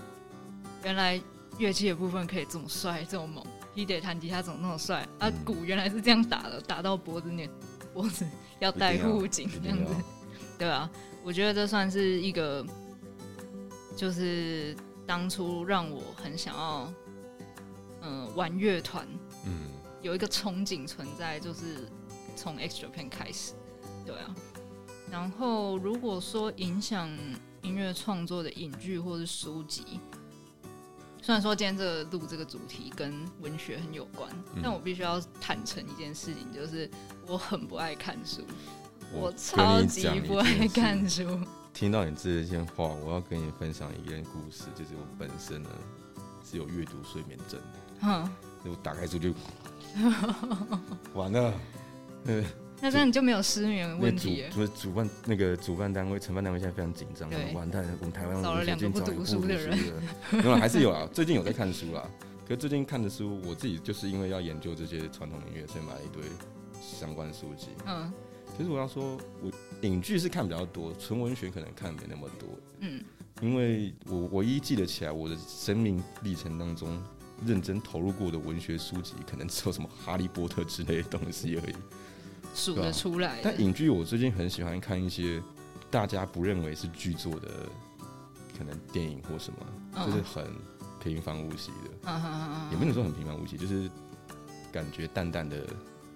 [0.83, 1.21] 原来
[1.57, 3.45] 乐器的部分可以这么帅，这么猛。
[3.75, 5.29] P 得弹吉他怎么那么帅啊？
[5.29, 7.49] 嗯鼓原来是这样打的，打到脖子，你
[7.93, 8.27] 脖子
[8.59, 9.93] 要戴护颈这样子，
[10.57, 10.89] 对啊，
[11.23, 12.65] 我觉得这算是一个，
[13.95, 14.75] 就是
[15.07, 16.93] 当初让我很想要，
[18.01, 19.07] 嗯、玩乐团
[19.45, 19.69] 嗯，
[20.01, 21.87] 有一个憧憬存在，就是
[22.35, 23.53] 从 X Japan 开始，
[24.05, 24.35] 对啊。
[25.09, 27.09] 然后如果说影响
[27.61, 29.99] 音乐创作的影剧或是书籍，
[31.21, 34.61] 虽然说今天这个录这个主题跟文学很有关，嗯。
[34.63, 36.89] 但我必须要坦诚一件事情，就是
[37.27, 38.41] 我很不爱看书，
[39.13, 41.39] 我跟超级不爱看书。
[41.73, 45.69] 听到你这些话，我要跟你分享一件故事，就是我本身呢
[46.43, 48.29] 是有阅读睡眠症的，嗯，
[48.65, 49.33] 我打开书就
[51.13, 51.53] 完了。
[52.25, 52.43] 呃，
[52.81, 54.49] 那这样你就没有失眠问题了。
[54.49, 61.07] 主主办那个主办单位、承办单位现在非常紧张，完蛋了，我们台湾找了两个不读书的人了， 没有，还是有啊。
[61.13, 62.09] 最近有在看书啦，
[62.45, 66.23] 可是最近看的书，我自己就是因为要研究这些传统音乐，所以买了一堆
[66.81, 67.67] 相关书籍。
[67.85, 68.11] 嗯
[68.57, 69.49] 其实我要说，我
[69.83, 73.01] 影剧是看比较多，纯文学可能看没那么多，嗯，
[73.41, 77.01] 因为我唯一记得起来我的生命历程当中
[77.45, 81.75] 认真投入过的文学书籍，可能只有什么《哈利波特》之类的东西而已。
[82.53, 83.41] 数得出来的。
[83.43, 85.41] 但影剧我最近很喜欢看一些
[85.89, 87.49] 大家不认为是剧作的，
[88.57, 89.59] 可能电影或什么，
[89.95, 90.05] 嗯。
[90.05, 90.45] 就是很
[91.01, 93.89] 平凡无奇的，也不能说很平凡无奇，就是
[94.71, 95.65] 感觉淡淡的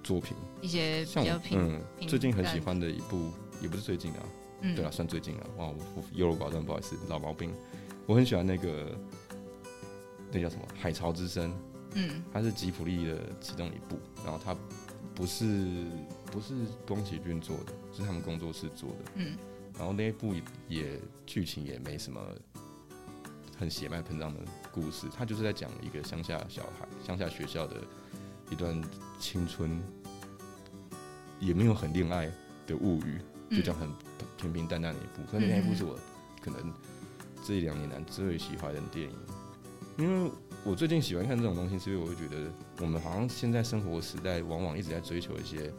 [0.04, 0.36] 作品。
[0.62, 4.20] 一些像我比较平，嗯，最近很喜欢的一部，也不是最近啊，
[4.62, 5.44] 嗯，对啊，算最近了。
[5.58, 7.54] 哇，我我优柔寡断，不好意思，老毛病。
[8.06, 8.94] 我很喜欢那个，
[10.32, 11.50] 那叫什么《海潮之声》，
[11.94, 12.22] 嗯。
[12.34, 14.54] 它是吉普力的其中一部，然后它
[15.16, 15.86] 不是
[16.34, 16.56] 不是
[16.88, 19.12] 宫崎骏做的，是他们工作室做的。
[19.18, 19.38] 嗯
[19.78, 20.34] 然后那一部
[20.68, 22.20] 也剧情也没什么
[23.58, 24.40] 很血脉喷张的
[24.72, 27.78] 故事，他就是在讲一个乡下小孩、乡下学校的
[28.52, 28.80] 一段
[29.20, 29.82] 青春，
[31.40, 32.32] 也没有很恋爱
[32.68, 33.20] 的物语，
[33.50, 33.90] 就嗯讲很
[34.38, 35.24] 平平淡淡的一部。
[35.32, 35.98] 可是那一部是我
[36.40, 36.72] 可能
[37.44, 39.16] 这一两年来最喜欢的电影，
[39.98, 40.32] 因为
[40.64, 45.74] 我最近喜欢看这种东西，是因为我会觉得我们好像现在生活时代往往一直在追求一些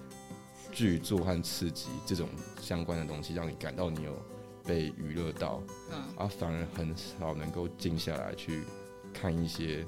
[0.75, 2.29] 剧作和刺激这种
[2.61, 4.21] 相关的东西，让你感到你有
[4.65, 8.65] 被娱乐到，嗯，而反而很少能够静下来去
[9.13, 9.87] 看一些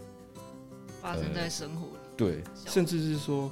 [1.03, 2.03] 发生在生活里。
[2.17, 3.51] 对，甚至是说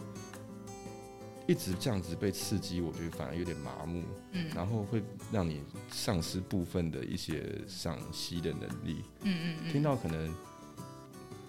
[1.47, 9.05] 一直这样子被刺激，我觉得反而有点麻木，嗯然后会让你丧失部分的一些赏析的能力。
[9.23, 10.35] 嗯嗯嗯，听到可能，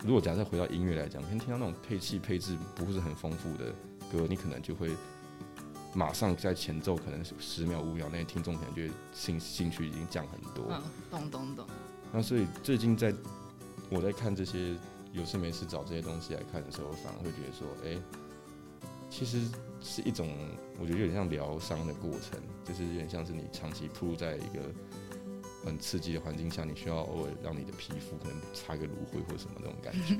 [0.04, 3.72] 如果假设回到音乐来讲，可能听到那种配器配置不是很丰富的
[4.12, 4.90] 歌，你可能就会
[5.96, 10.66] 马上在前奏可能十秒五秒那些，听众可能就会兴兴趣已经降很多。
[10.70, 11.66] 嗯，懂懂懂，
[12.12, 13.14] 那所以最近在
[13.90, 14.76] 我在看这些
[15.14, 17.98] 有事没事找这些东西来看的时候，反而会觉得说，哎、
[19.10, 19.48] 其实
[19.80, 20.30] 是一种
[20.78, 24.62] 我觉得有点像疗伤的过程，就是有点像是你长期铺在一个
[25.64, 30.16] 很刺激的环境下，你需要偶尔让你的皮肤可能擦个芦荟或什么那种感觉。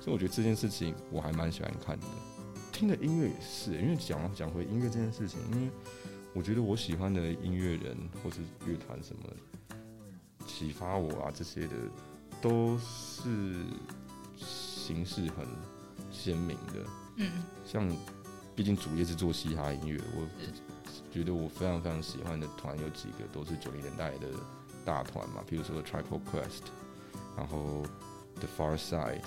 [0.00, 2.06] 所以我觉得这件事情我还蛮喜欢看的。
[2.72, 5.70] 听的音乐也是，因为讲讲回音乐这件事情，因为
[6.32, 9.22] 我觉得我喜欢的音乐人或是乐团什么
[10.46, 11.74] 启发我啊这些的，
[12.40, 13.64] 都是
[14.36, 15.46] 形式很
[16.10, 16.86] 鲜明的。
[17.16, 17.88] 嗯像
[18.56, 20.26] 毕竟主业是做嘻哈音乐，我
[21.12, 24.28] 觉得我非常非常喜欢的团有几个都是九零年代的
[24.84, 26.64] 大团嘛，比如说 Triple Quest，
[27.36, 27.82] 然后
[28.34, 29.22] The Far Side，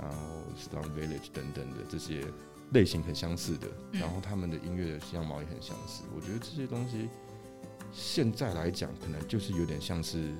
[0.00, 2.24] 然后 Stone Village 等等的这些
[2.72, 6.04] 类型很相似的，嗯然后他们的音乐的样貌也很相似。
[6.14, 7.08] 我觉得这些东西
[7.92, 10.32] 现在来讲，可能就是有点像是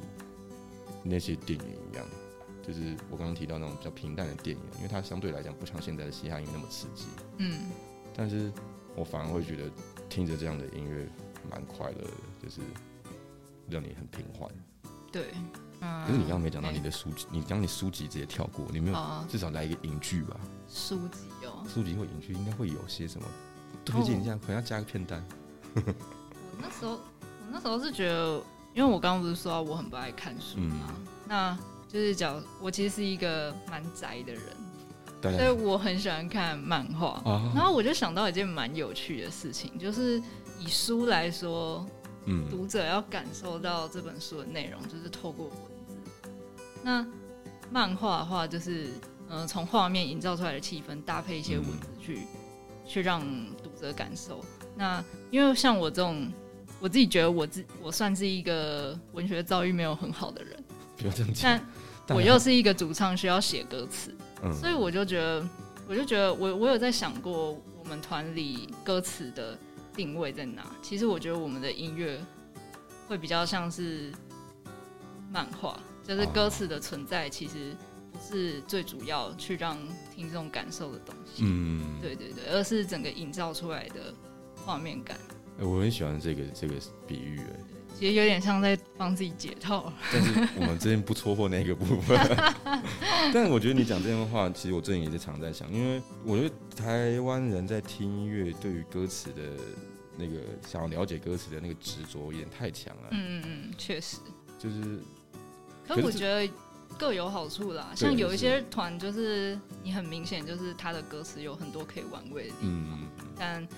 [1.03, 2.07] 那些电影一样。
[2.63, 7.07] 就是我刚刚提到那种比较平淡的电影，因为它相对来讲不像现在的嘻哈音乐那么刺激。
[7.39, 7.71] 嗯
[8.15, 8.53] 但是
[8.95, 9.71] 我反而会觉得
[10.09, 11.09] 听着这样的音乐
[11.51, 12.11] 蛮快乐的，
[12.43, 12.61] 就是
[13.69, 14.49] 让你很平缓。
[15.11, 15.33] 对，
[15.81, 16.07] 嗯。
[16.07, 20.37] 可是你刚刚没讲到哎你的书籍，你刚刚你书籍直接跳过，你没有哦至少来一个影剧吧？
[20.69, 23.27] 书籍哦，书籍或影剧应该会有些什么
[23.85, 25.25] 推荐一下，可能要加个片单。
[25.75, 25.83] 我
[26.61, 28.43] 那时候我那时候是觉得
[28.75, 30.77] 因为我刚刚不是说我很不爱看书嘛？
[30.89, 34.43] 嗯那就是讲我其实是一个蛮宅的人，
[35.21, 37.21] 对所以我很喜欢看漫画。
[37.25, 40.21] 啊，然后我就想到一件蛮有趣的事情，就是
[40.59, 41.85] 以书来说，
[42.27, 45.51] 嗯读者要感受到这本书的内容，就是透过。
[46.83, 47.07] 那
[47.71, 48.89] 漫画的话，就是
[49.29, 52.21] 嗯，从、画面营造出来的气氛，搭配一些文字去、
[52.87, 53.21] 去让
[53.63, 54.45] 读者感受。
[54.77, 56.33] 那因为像我这种，
[56.81, 60.65] 我自己觉得我自我算是一个文学造诣没有很好的人，
[60.97, 61.67] 不要这样讲但，
[62.09, 65.49] 但我又是一个主唱，需要写歌词，嗯所以我就觉得，
[65.87, 69.57] 我就觉得我我有在想过，我们团里歌词的
[69.95, 70.65] 定位在哪？
[70.83, 72.19] 其实我觉得我们的音乐
[73.07, 74.11] 会比较像是
[75.31, 75.79] 漫画，
[76.11, 77.73] 就是歌词的存在其实
[78.13, 79.79] 不是最主要去让
[80.13, 84.13] 听众感受的东西，嗯，对对对，而是整个营造出来的
[84.57, 85.17] 画面感。
[85.61, 86.75] 哎我很喜欢这个这个
[87.07, 87.61] 比喻，哎，
[87.97, 92.19] 其实有点像在帮自己解套， 但是我们之前不戳破那个部分。
[93.33, 99.43] 但我觉得你讲这段话，其实我最近也是常在想，因为我觉得台湾人在听音乐，对于歌词的
[100.17, 103.11] 那个想要了解歌词的那个执着有点太强了。
[103.13, 104.17] 嗯嗯嗯，确实。
[104.59, 104.99] 就是
[105.87, 106.53] 可我觉得
[106.99, 113.69] 各有好处啦，像有一些团就是你很明显就是他的歌词有很多可以玩味的地方，嗯，但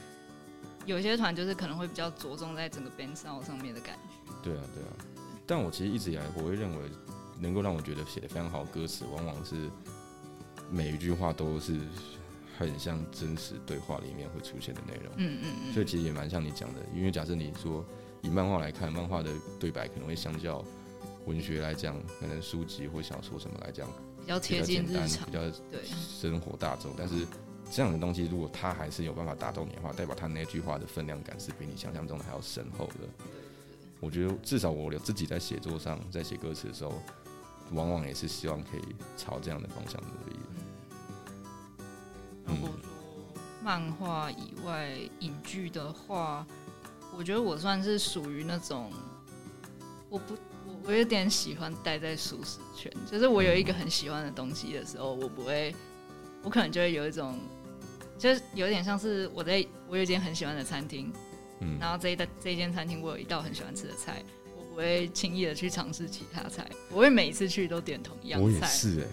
[0.84, 4.32] 有一些团就是可能会比较着重在整个 band sound 上面的感觉。
[4.42, 4.90] 对啊对啊。
[5.46, 6.90] 但我其实一直以来，我会认为
[7.38, 9.70] 能够让我觉得写的非常好的歌词，往往是
[10.70, 11.78] 每一句话都是
[12.58, 15.12] 很像真实对话里面会出现的内容。
[15.16, 17.84] 嗯嗯嗯，所以其实也蛮像你讲的，因为假设你说
[18.22, 20.64] 以漫画来看，漫画的对白可能会相较
[21.26, 23.88] 文学来讲，可能书籍或小说什么来讲
[24.20, 25.32] 比较贴近日常比。
[25.32, 26.92] 较对，生活大众。
[26.96, 27.26] 但是
[27.70, 33.08] 这样的东西，如果他还是有办法打动你的话，代表他那句话的分量感是比你想象中的还要深厚的。
[34.00, 36.92] 我觉得至少我自己在写作上，在写歌词的时候，
[37.70, 38.82] 往往也是希望可以
[39.16, 41.84] 朝这样的方向努力的。
[42.46, 42.90] 如果说
[43.62, 46.44] 漫画以外影剧的话，
[47.16, 48.90] 我觉得我算是属于那种，
[50.08, 50.34] 我不
[50.84, 55.74] 我我有点喜欢待在舒适圈，就是我有一个很喜欢的东西的时候，我不会，
[56.42, 57.38] 我可能就会有一种，
[58.18, 61.12] 就是有点像是我在我有一间很喜欢的餐厅，
[61.60, 64.22] 嗯，然后这一道这一间餐厅我有一道很喜欢吃的菜，
[64.56, 68.66] 我不会轻易的去尝试其他菜，我会每一次去都点同样我也菜。
[68.66, 69.06] 是哎、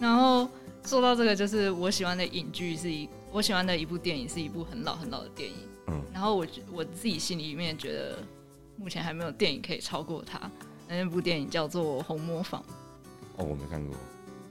[0.00, 0.48] 然后
[0.86, 5.56] 说到这个，就是我喜欢的影剧是一，我喜欢的一部电影是一部很老很老的电影。
[5.88, 8.18] 嗯然后我我自己心里面觉得，
[8.76, 10.50] 目前还没有电影可以超过它。
[10.96, 12.60] 那部电影叫做《红磨坊》，
[13.36, 13.94] 哦，我没看过，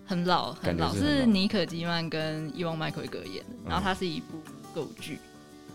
[0.05, 3.55] 很老很老，是很老是妮可基曼跟伊旺麦奎格演的。
[3.67, 4.39] 然后它是一部
[4.73, 5.19] 歌舞剧，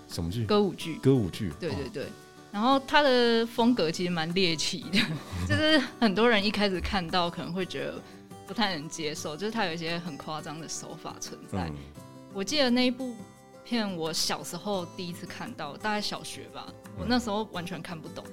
[0.08, 0.44] 什么剧？
[0.44, 0.96] 歌舞剧。
[0.96, 1.50] 歌舞剧。
[1.50, 2.06] 哦对对对。
[2.50, 4.98] 然后它的风格其实蛮猎奇的，
[5.48, 7.94] 就是很多人一开始看到可能会觉得
[8.46, 11.68] 不太能接受，就是它有一些很夸张的手法存在。
[11.68, 11.74] 嗯
[12.32, 13.14] 我记得那一部
[13.64, 16.66] 片，我小时候第一次看到，大概小学吧，
[16.98, 18.24] 我那时候完全看不懂，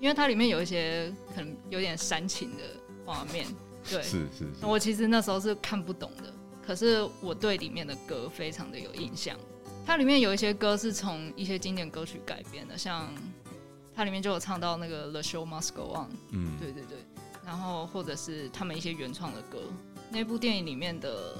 [0.00, 2.64] 因为它里面有一些可能有点煽情的
[3.04, 3.46] 画面，
[3.88, 4.66] 对，是是是。
[4.66, 6.32] 我其实那时候是看不懂的，
[6.66, 9.36] 可是我对里面的歌非常的有印象。
[9.86, 13.12] 它里面有一些歌是从一些经典歌曲改编的，像
[13.94, 16.98] 它里面就有唱到那个《The Show Must Go On》，嗯，对对对，
[17.44, 19.58] 然后或者是他们一些原创的歌。
[20.10, 21.34] 那部电影里面的，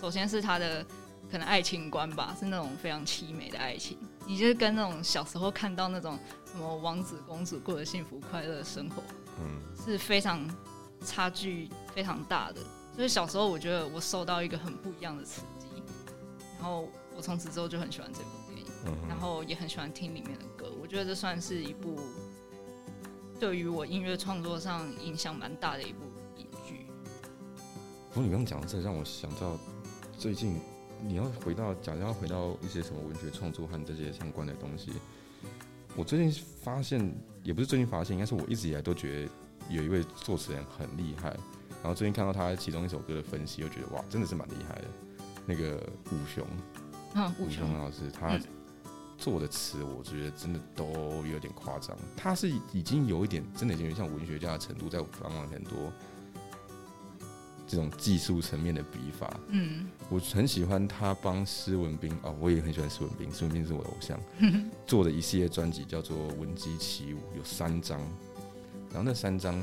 [0.00, 0.84] 首先是他的
[1.30, 3.96] 可能爱情观吧，是那种非常凄美的爱情，
[4.30, 6.16] 你就是跟那种小时候看到那种
[6.46, 9.02] 什么王子公主过的幸福快乐生活，
[9.40, 10.48] 嗯是非常
[11.04, 12.60] 差距非常大的。
[12.94, 15.66] 所以小时候我觉得我受到一个很不一样的刺激，
[16.58, 18.66] 然后我从此之后就很喜欢这部电影。
[18.86, 20.70] 嗯，然后也很喜欢听里面的歌。
[20.80, 21.98] 我觉得这算是一部
[23.40, 26.04] 对于我音乐创作上影响蛮大的一部
[26.36, 26.86] 影剧。
[28.10, 29.58] 不过你刚刚讲的这让我想到，
[30.16, 30.60] 最近
[31.02, 34.92] 你要回到，假如要回到一些什么文学创作和这些相关的东西，
[35.96, 37.00] 我最近发现，
[37.42, 39.32] 也不是最近发现，应该是我一直以来都觉得
[39.68, 41.30] 有一位作词人很厉害，
[41.82, 44.84] 然后最近看到他其中一首歌的分析，又觉得哇，真的是蛮厉害的。
[45.46, 45.76] 那个
[46.12, 46.46] 武雄，
[47.14, 48.42] 嗯，武雄老师他嗯
[49.18, 50.86] 做的词，我觉得真的都
[51.26, 51.96] 有点夸张。
[52.16, 55.92] 他是已经有一点，真的已经有点像文学家的程度，在往往很多
[57.70, 59.38] 这种技术层面的笔法。
[59.48, 64.20] 嗯我很喜欢他帮施文斌哦，我也很喜欢施文斌，施文斌是我的偶像，
[64.86, 68.00] 做的一系列专辑叫做《闻鸡起舞》，有三张，
[68.90, 69.56] 然后那三张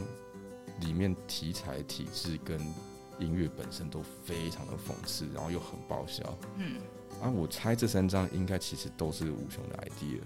[0.79, 2.57] 里面题材、体制跟
[3.19, 6.38] 音乐本身都非常的讽刺，然后又很爆笑。
[6.57, 6.77] 嗯，
[7.21, 10.19] 啊，我猜这三张应该其实都是吴雄的 idea。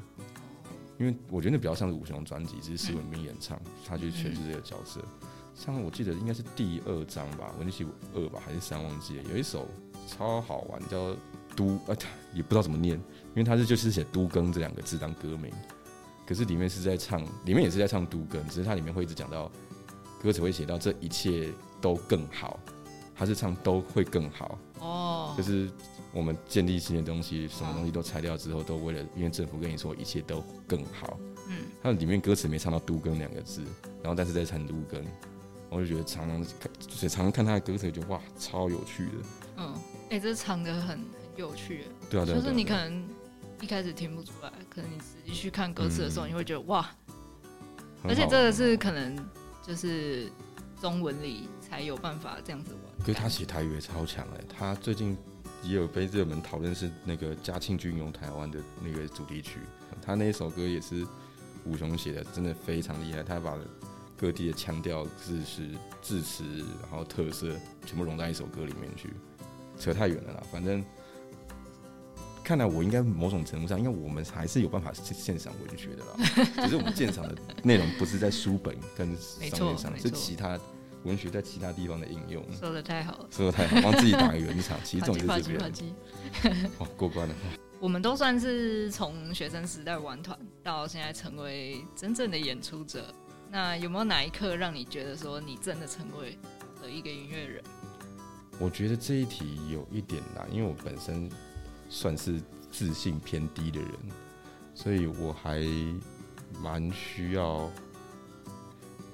[0.99, 5.01] 因为我觉得那比较像是武雄专辑，只是施文斌演唱，他去诠释这个角色。
[5.64, 7.86] 像我记得应该是第二章吧，《文曲
[8.16, 9.68] 二》吧，还是三忘记了，有一首
[10.07, 11.16] 超好玩，叫
[11.55, 11.95] 都呃，
[12.34, 15.53] 也不知道怎么念，因为他是就是写都更这两个字当歌名，
[16.26, 19.51] 可是里面是在唱，里面也是在唱都更，只是它里面会一直讲到
[20.20, 22.59] 歌词会写到这一切都更好，
[23.16, 24.57] 他是唱都会更好。
[24.80, 25.70] 哦，就是
[26.12, 33.62] 我们建立新的东西，什么东西都拆掉之后，都为了因为政府跟你说一切都更好，嗯，它里面歌词没唱到都更两个字，
[34.01, 35.05] 然后但是在唱都更。
[35.72, 39.11] 我就觉得常常看，所以常常看他的歌词，就哇，超有趣的。
[39.55, 39.74] 嗯，
[40.09, 40.99] 哎，这唱的很很
[41.38, 41.86] 有趣。
[42.09, 43.07] 对啊，对啊就是你可能
[43.61, 46.91] 一开始听不出来，可能你仔细去看歌词的时候，你会觉得哇，
[48.03, 49.17] 而且这个是可能
[49.65, 50.30] 就是
[50.82, 52.84] 中文里才有办法这样子玩。
[52.99, 55.17] 可是他写台语也超强哎，他最近
[55.63, 59.59] 也有被热门讨论是那个嘉庆军用台湾的那个主题曲，
[60.01, 61.07] 他那一首歌也是
[61.63, 63.57] 武雄写的，真的非常厉害，他把。
[64.22, 65.67] 各地的腔调、字词、
[65.99, 66.43] 字词，
[66.80, 67.55] 然后特色，
[67.88, 69.09] 全部融在一首歌里面去，
[69.80, 70.43] 扯太远了啦。
[70.51, 70.86] 反正
[72.43, 80.59] 看来我应该某种程度上，因为我们还是有办法鉴赏文学的啦， 只是我们鉴赏的内容不是在书本跟上面上，是其他
[81.03, 82.45] 文学在其他地方的应用。
[82.51, 84.78] 说的太好了，说的太好，帮自己打个圆场。
[84.84, 86.69] 其实重点是这边。
[86.78, 87.34] 哦，过关了。
[87.80, 93.11] 我们都算是从学生时代玩团，到现在成为真正的演出者。
[93.54, 96.38] 那有没有哪一刻让你觉得说你真的成为
[96.82, 97.62] 了一个音乐人？
[98.58, 101.30] 我觉得这一题有一点难，因为我本身
[101.89, 102.41] 算是
[102.72, 103.91] 自信偏低的人，
[104.74, 105.62] 所以我还
[106.62, 107.70] 蛮需要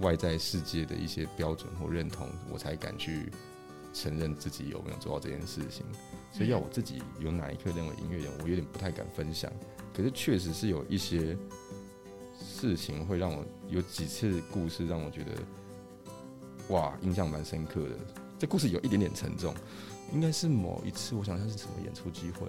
[0.02, 3.32] 外在世界的一些标准或认同，我才敢去
[3.92, 5.84] 承认自己有没有做到这件事情。
[6.32, 9.52] 所以要我自己有哪一刻认为音乐人，我有点不太敢分享。
[9.96, 11.36] 可是确实是有一些。
[12.60, 15.32] 事情会让我有几次故事让我觉得
[16.70, 17.90] 哇，印象蛮深刻的。
[18.40, 19.54] 这故事有一点点沉重，
[20.12, 22.48] 应该是某一次，我想想是什么演出机会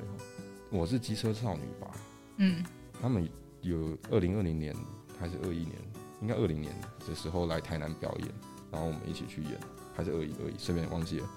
[0.70, 1.90] 我是机车少女吧？
[2.38, 2.64] 嗯，
[3.02, 3.28] 他们
[3.60, 4.74] 有二零二零年
[5.20, 5.74] 还是二一年，
[6.22, 6.74] 应该二零年
[7.06, 8.28] 的时候来台南表演，
[8.72, 9.60] 然后我们一起去演，
[9.94, 11.28] 还是二一二一，顺便忘记了，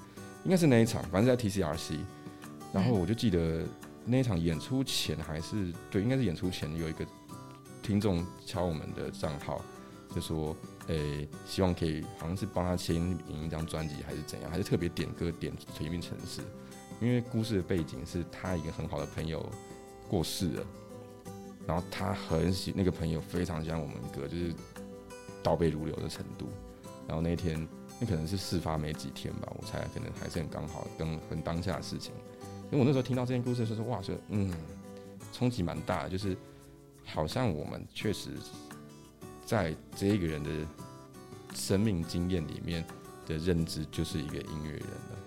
[0.46, 1.98] 应该是那一场，反正在 TCRC。
[2.72, 3.66] 然后我就记得
[4.06, 7.06] 那一场演出前还是对，应该是演出前有一个。
[7.82, 9.62] 听众敲我们的账号，
[10.14, 10.56] 就说
[10.88, 14.50] ：“诶，希望可以，好像是帮他签影一张专辑，还是怎样？
[14.50, 16.42] 还是特别点歌点《甜蜜城市》？
[17.02, 19.44] 因为故事的背景是他一个很好的朋友
[20.08, 20.66] 过世了，
[21.66, 24.54] 然后他很喜那个朋友非常喜欢我们歌，就是
[25.42, 26.48] 倒背如流的程度。
[27.08, 27.68] 然后那天，
[28.00, 32.14] 那可能是事发没几天吧，我猜可能还是很刚好，跟很当下的事情。
[32.72, 34.54] 因为我那时候听到这件故事的时候，哇，说嗯，
[35.34, 36.38] 冲击蛮大的，就是。”
[37.14, 38.30] 好像我们确实
[39.46, 40.50] 在这一个人的
[41.54, 42.86] 生命经验里面
[43.28, 45.18] 的认知就是一个音乐人了，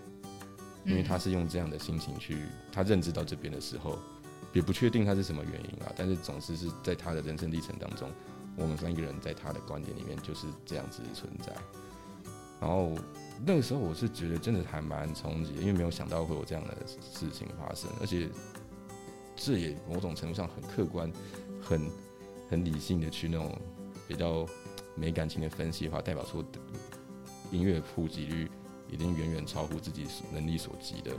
[0.86, 2.38] 因为他是用这样的心情去
[2.72, 3.98] 他认知到这边的时候，
[4.54, 8.10] 也不确定他是什么原因啊，但是总是是在他的人生历程当中，
[8.56, 11.54] 我们三个人在他的观点里面就是这样子存在。
[12.60, 12.92] 然后
[13.44, 18.30] 那个时候我是觉得真的还蛮冲击，因为没有想到会有这样的事情发生，而且
[19.36, 21.12] 这也某种程度上很客观。
[21.64, 21.90] 很
[22.50, 23.58] 很理性的去那种
[24.06, 24.46] 比较
[24.94, 26.44] 没感情的分析的话，代表说
[27.50, 28.50] 音乐普及率
[28.90, 31.10] 已经远远超乎自己能力所及的，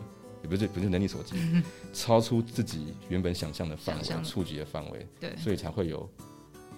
[0.44, 1.36] 也不是不是能力所及，
[1.94, 6.08] 超出自己原本想象的范围、触及的范围，对，所以才会有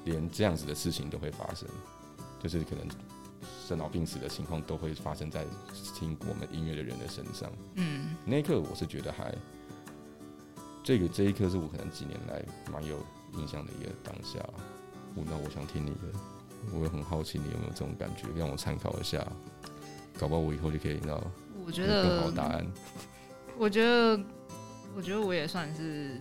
[0.05, 1.67] 连这样子的事情都会发生，
[2.41, 2.87] 就是可能
[3.67, 5.45] 生老病死的情况都会发生在
[5.93, 7.51] 听我们音乐的人的身上。
[7.75, 9.35] 嗯，那一刻我是觉得还
[10.87, 12.97] 这个这一刻是我可能几年来蛮有。
[13.37, 14.39] 印象的一个当下，
[15.13, 16.07] 我那我想听你的，
[16.73, 19.19] 我也很好奇你有没有这种感觉，让我参考一下，
[20.17, 21.21] 搞不好我以后就可以道
[21.65, 22.65] 我觉得更好答案。
[23.59, 24.19] 我觉得，
[24.95, 26.19] 我觉得我也算是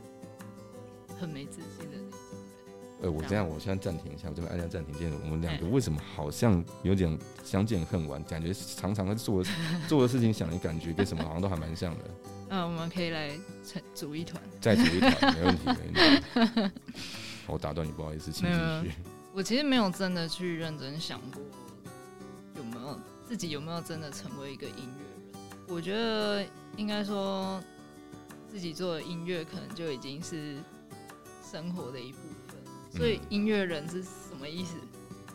[1.18, 2.10] 很没自信的人。
[3.02, 5.12] 呃，我这样，我现在暂停一下，我这边按下暂停键。
[5.22, 8.22] 我们两个为什么好像有点相见恨晚？
[8.24, 9.44] 感觉常常做
[9.86, 12.04] 做的事情，想的感觉跟什么好像都还蛮像的。
[12.48, 13.30] 嗯，我们可以来
[13.66, 16.72] 成组一团，再组一团，没问题，没问题。
[17.48, 18.94] 我打断你，不好意思，请继续。
[19.34, 21.42] 我其实没有真的去认真想过，
[22.56, 25.42] 有没有自己有没有真的成为一个音乐人？
[25.68, 27.60] 我觉得应该说，
[28.48, 30.56] 自己做的音乐可能就已经是
[31.52, 32.25] 生活的一部分。
[32.96, 34.74] 所以音乐人是什么意思？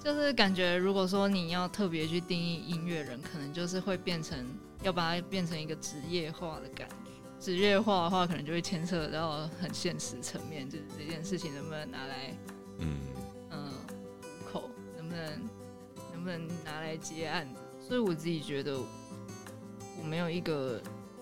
[0.04, 4.44] 就是感觉如果说你要特别去定义音乐人，可能就是会变成
[4.82, 6.96] 要把它变成一个职业化的感觉。
[7.40, 12.36] 职业化的话，可能就会牵扯到很现实层面，就是这件事情能不能拿来
[12.80, 12.98] 嗯
[13.52, 13.72] 嗯
[14.44, 15.50] 糊口，能不能
[16.14, 17.60] 能不能拿来接案子？
[17.88, 18.78] 所以我自己觉得，
[20.00, 20.82] 我没有一个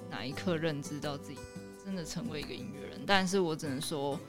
[0.09, 1.39] 哪一刻认知到自己
[1.83, 4.19] 真的成为一个音乐人，但是我只能说，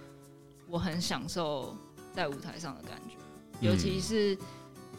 [0.69, 1.77] 我很享受
[2.13, 3.17] 在舞台上的感觉，
[3.61, 4.37] 尤其是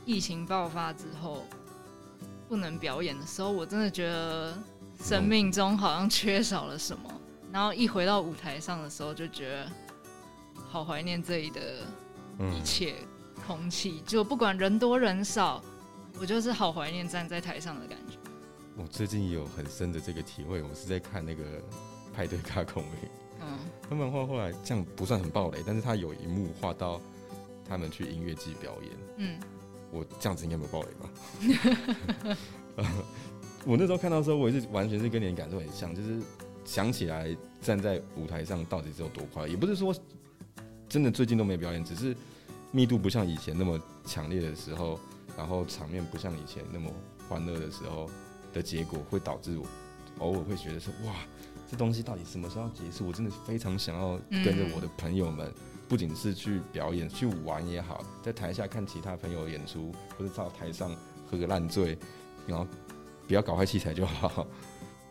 [0.06, 1.46] 疫情爆发之后
[2.48, 4.58] 不能表演的时候，我真的觉得
[5.04, 7.12] 生命中好像缺少了什么。
[7.52, 9.72] 然后一回到舞台上的时候，就觉得
[10.70, 11.86] 好怀念这里的
[12.40, 12.56] 嗯。
[12.56, 12.96] 一切
[13.46, 15.62] 空气，就不管人多人少，
[16.20, 18.18] 我就是好怀念站在台上的感觉。
[18.78, 21.44] 我最近有很深的这个体会，我是在看那个
[22.14, 22.94] 派对卡孔明，
[23.42, 23.58] 嗯。
[23.90, 27.02] 他们画后来这样不算很暴雷，但是他有一幕画到
[27.68, 29.40] 他们去音乐季表演，嗯。
[29.92, 32.38] 我这样子应该没有暴雷吧？
[33.66, 36.22] 我那时候看到的时候，我也是完全是跟你的感受很像，就是
[36.64, 39.94] 想起来站在舞台上到底是有多快，也不是说
[40.88, 42.16] 真的最近都没表演，只是
[42.72, 44.98] 密度不像以前那么强烈的时候，
[45.38, 46.90] 然后场面不像以前那么
[47.28, 48.10] 欢乐的时候
[48.54, 49.68] 的结果，会导致我
[50.20, 51.16] 偶尔会觉得说，哇，
[51.72, 53.08] 这东西到底什么时候要结束？
[53.08, 55.50] 我真的非常想要跟着我的朋友们。
[55.88, 60.96] 不仅是去表演、去玩也好，在台下看其他朋友演出，或者到台上
[61.30, 61.98] 喝个烂醉，
[62.48, 62.66] 然后
[63.28, 64.48] 不要搞坏器材就好。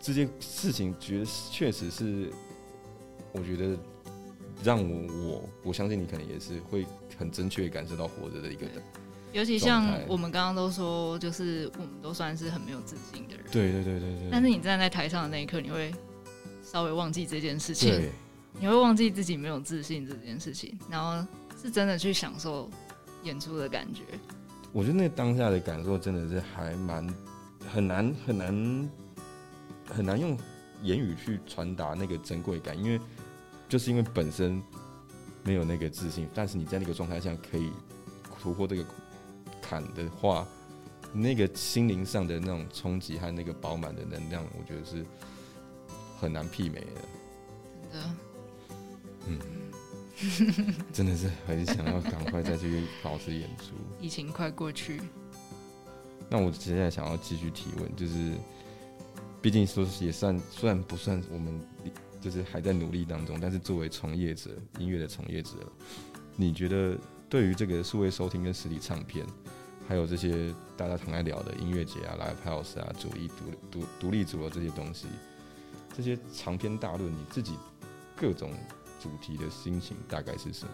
[0.01, 2.33] 这件事情，觉得确实是，
[3.33, 3.77] 我觉得
[4.65, 6.87] 让我我我相信你可能也是会
[7.19, 8.83] 很正确地感受到活着的一个人。
[9.35, 14.29] 尤其像我们刚刚都说，就是我们都算是很没有自信的人，对对对对对。
[14.33, 15.93] 但是你站在台上的那一刻，你会
[16.71, 18.13] 稍微忘记这件事情，对，
[18.61, 21.27] 你会忘记自己没有自信这件事情，然后
[21.61, 22.71] 是真的去享受
[23.25, 24.03] 演出的感觉。
[24.73, 27.15] 我觉得那当下的感受真的是还蛮
[27.69, 28.91] 很难很难
[29.89, 30.39] 很难用
[30.85, 33.01] 言语去传达那个珍贵感，因为
[33.69, 34.63] 就是因为本身
[35.43, 37.73] 没有那个自信，但是你在那个状态下可以
[38.41, 38.85] 突破这个
[39.61, 40.47] 坎的话，
[41.13, 45.05] 那个心灵上的那种冲击和那个饱满的能量，我觉得是
[46.21, 46.87] 很难媲美的。
[47.91, 48.17] 真的，
[49.27, 49.39] 嗯
[50.93, 53.73] 真的是很想要赶快再去保持演出。
[53.99, 55.01] 疫情快过去，
[56.29, 58.35] 那我接下来想要继续提问，就是，
[59.41, 61.59] 毕竟说也算，虽然不算我们
[62.21, 65.53] 就是还在努力当中，但是作为从业者，音乐的从业者，
[66.37, 66.97] 你觉得
[67.29, 69.27] 对于这个数位收听跟实体唱片，
[69.89, 75.07] 还有这些大家常爱聊的音乐节啊、live house 啊、主义独独独立组的这些东西，
[75.97, 77.57] 这些长篇大论，你自己
[78.17, 78.53] 各种
[79.01, 80.73] 主题的心情大概是什么？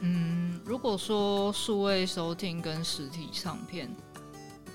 [0.00, 3.90] 嗯，如果说数位收听跟实体唱片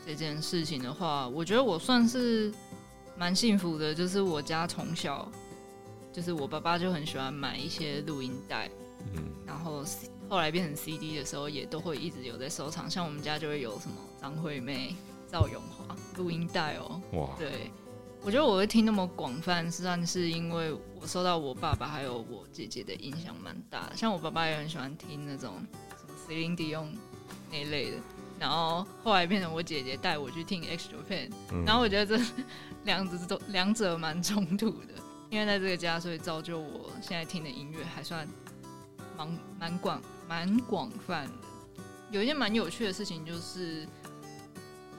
[0.05, 2.53] 这件事情的话，我觉得我算是
[3.17, 5.31] 蛮幸福的，就是我家从小
[6.11, 8.69] 就是我爸爸就很喜欢买一些录音带，
[9.15, 9.83] 嗯然后
[10.27, 12.89] 后来变成 CD 的时候，也都会一直有在收藏。
[12.89, 14.95] 像我们家就会有什么张惠妹、
[15.31, 17.01] 赵咏华录音带哦。
[17.13, 17.71] 哇，对，
[18.25, 23.97] 我觉得我会听那么广泛，实际上是因为我受到我爸爸还有我姐姐的影响蛮大的。
[23.97, 25.55] 像我爸爸也很喜欢听那种
[25.97, 26.95] 什么 Celine Dion
[27.51, 27.97] 那一类的，
[28.39, 32.23] 然后后来变成我姐姐带我去听 X Japan，嗯然后我觉得这
[32.85, 34.93] 两者都两者蛮冲突的，
[35.29, 38.25] 因为在这个家，所以造就我现在听的音乐还算
[39.17, 41.33] 蛮蛮广蛮广泛的。
[42.09, 43.85] 有一件蛮有趣的事情就是，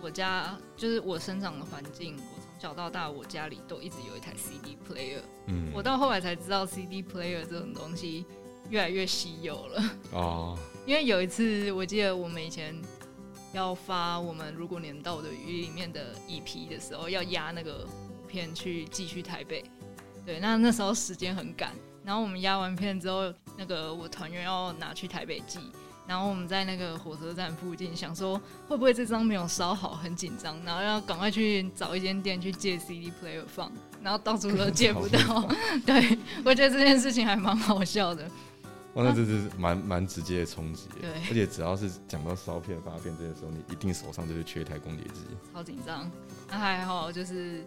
[0.02, 2.18] 我家就是我生长的环境，
[2.64, 8.24] 小到大我家里都一直有一台 CD player，嗯我到后来才知道 CD player 这种东西
[8.70, 9.82] 越来越稀有了。
[10.12, 12.74] 哦， 因为有一次，我记得我们以前
[13.52, 17.86] 要发我们《如果你能到的雨里面的 EP 的时候，要压那个
[18.26, 19.62] 片去寄去台北。
[20.24, 25.60] 对，那那时候时间很赶，然后我们压完片之后，那个我团员要拿去台北寄，
[26.06, 35.48] 然后我们在那个火车站附近，想说会不会这张没有烧好，很紧张，然后要赶快去找一间店去借 CD player 放，然后到处都借不到。
[35.86, 38.30] 对，我觉得这件事情还蛮好笑的。
[38.94, 40.88] 哇，那这是蛮蛮直接的冲击。
[41.00, 45.20] 对而且只要是讲到烧片、发片这些时候，你一定手上就是缺一台光碟机。
[45.52, 46.08] 超紧张。
[46.48, 47.64] 那还好，就是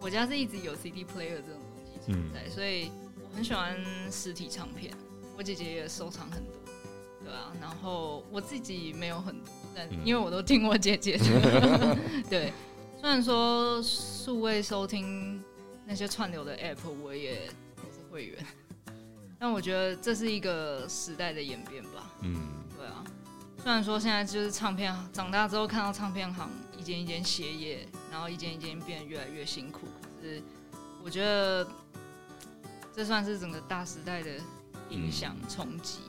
[0.00, 2.90] 我家是一直有 CD player 这种东西存在，所以
[3.22, 3.76] 我很喜欢
[4.10, 4.94] 实体唱片。
[5.36, 6.52] 我姐姐也收藏很多，
[7.24, 7.52] 对啊。
[7.60, 11.96] 然后我自己没有很多，但嗯因为我都听我姐姐的。
[12.28, 12.52] 对，
[13.00, 15.42] 虽然说数位收听
[15.86, 18.46] 那些串流的 app 我也都是会员，
[19.38, 22.10] 但我觉得这是一个时代的演变吧。
[22.22, 22.36] 嗯，
[22.76, 23.04] 对啊，
[23.62, 26.48] 虽然说现在就是唱片长大之后看到唱片行
[26.78, 29.80] 一间一间歇业，然后一间一间变得越来越辛苦，
[30.20, 30.42] 可是
[31.02, 31.66] 我觉得
[32.94, 34.30] 这算是整个大时代的
[34.90, 36.00] 影响冲击。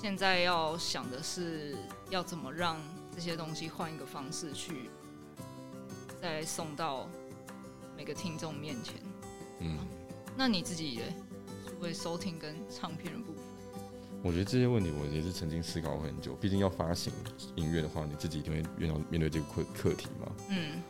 [0.00, 1.76] 现在要想的是
[2.08, 2.80] 要怎么让
[3.14, 4.88] 这些东西换一个方式去
[6.22, 7.06] 再送到
[7.94, 8.94] 每个听众面前。
[9.58, 9.76] 嗯，
[10.34, 11.14] 那你自己嘞，
[11.78, 13.42] 会收听跟唱片的部分？
[14.22, 16.34] 我觉得这些问题我也是曾经思考过很久。
[16.36, 17.12] 毕竟要发行
[17.54, 20.32] 音乐的话，你自己一定会面到面对这个课课题嘛。
[20.48, 20.82] 嗯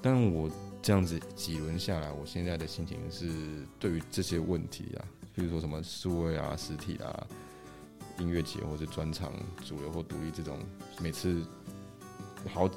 [0.00, 0.48] 但我
[0.80, 5.02] 这样子几轮下来，我现在的心情是对于这些问题啊，
[5.34, 7.26] 比如说什么数位啊、实体啊、
[8.18, 9.32] 音乐节或者专场、
[9.64, 10.58] 主流或独立这种，
[11.00, 11.44] 每次
[12.52, 12.68] 好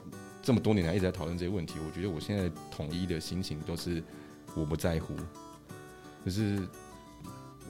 [0.41, 4.03] 这么多年来一直在讨论这些问题，我觉得我现在统一的心情都是
[4.55, 5.15] 我不在乎，
[6.25, 6.67] 就是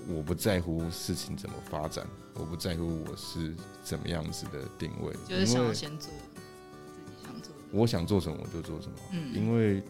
[0.08, 3.54] 我不在乎事情怎么发展，我不在乎我是
[3.84, 7.54] 怎么样子的定位，就是想要先做自己想做。
[7.72, 8.98] 我想做什么我就做什么。
[9.12, 9.84] 嗯因为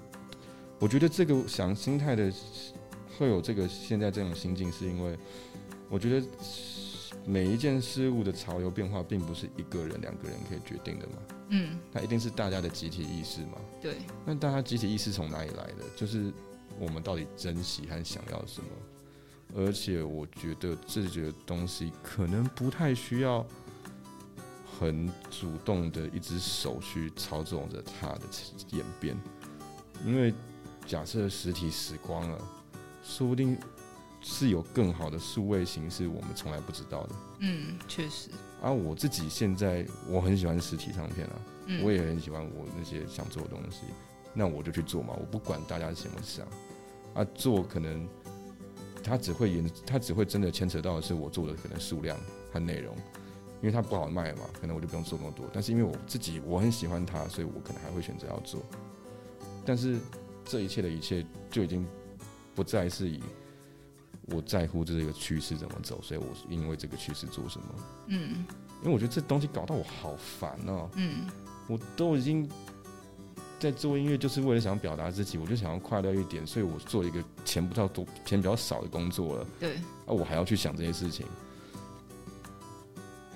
[0.80, 2.32] 我觉得这个想心态的
[3.18, 5.18] 会有这个现在这种心境，是因为
[5.90, 6.28] 我觉得
[7.26, 11.14] 每一件事物的潮流变化，并不是一个人、两个人可以决定的嘛，
[11.49, 13.57] 嗯，它一定是大家的集体意识嘛。
[13.82, 15.84] 对，那大家集体意识从哪里来的？
[15.95, 16.32] 就是
[16.80, 18.68] 我们到底珍惜和想要什么。
[19.53, 23.45] 而且我觉得这个东西可能不太需要
[24.80, 28.22] 很主动的一只手去操纵着它的
[28.70, 29.16] 演变，
[30.05, 30.34] 因为
[30.88, 32.47] 假设实体死光了，
[33.03, 33.57] 说不定
[34.22, 37.16] 是有更好的数位形式我们从来不知道的。
[37.40, 38.30] 嗯，确实，
[38.62, 41.34] 啊、我自己现在我很喜欢实体唱片啊，
[41.66, 43.82] 嗯，我也很喜欢我那些想做的东西，
[44.34, 46.46] 那我就去做嘛，我不管大家怎么想，
[47.16, 48.08] 啊，做可能
[49.04, 52.16] 它只会延，它只会真的牵扯到的是我做的可能数量
[52.54, 52.96] 和内容，
[53.60, 58.62] 因为它不好卖嘛，可能我就不用做那么多，但是因为我自己我很喜欢它，所以我可能还会选择要做，
[59.66, 59.98] 但是
[60.46, 61.84] 这一切的一切就已经
[62.54, 63.20] 不再是以
[64.32, 67.68] 我在乎这个趋势怎么走，所以我因为这个趋势做什么，
[68.08, 68.46] 嗯。
[68.82, 71.28] 因为我觉得这东西搞到我好烦哦、嗯。
[71.68, 72.50] 我都已经
[73.60, 81.28] 在做音乐，就是为了想表达自己，我就想要快乐一点，所以我做一个钱不知道多钱比较少的工作了，对，啊，我还要去想这些事情，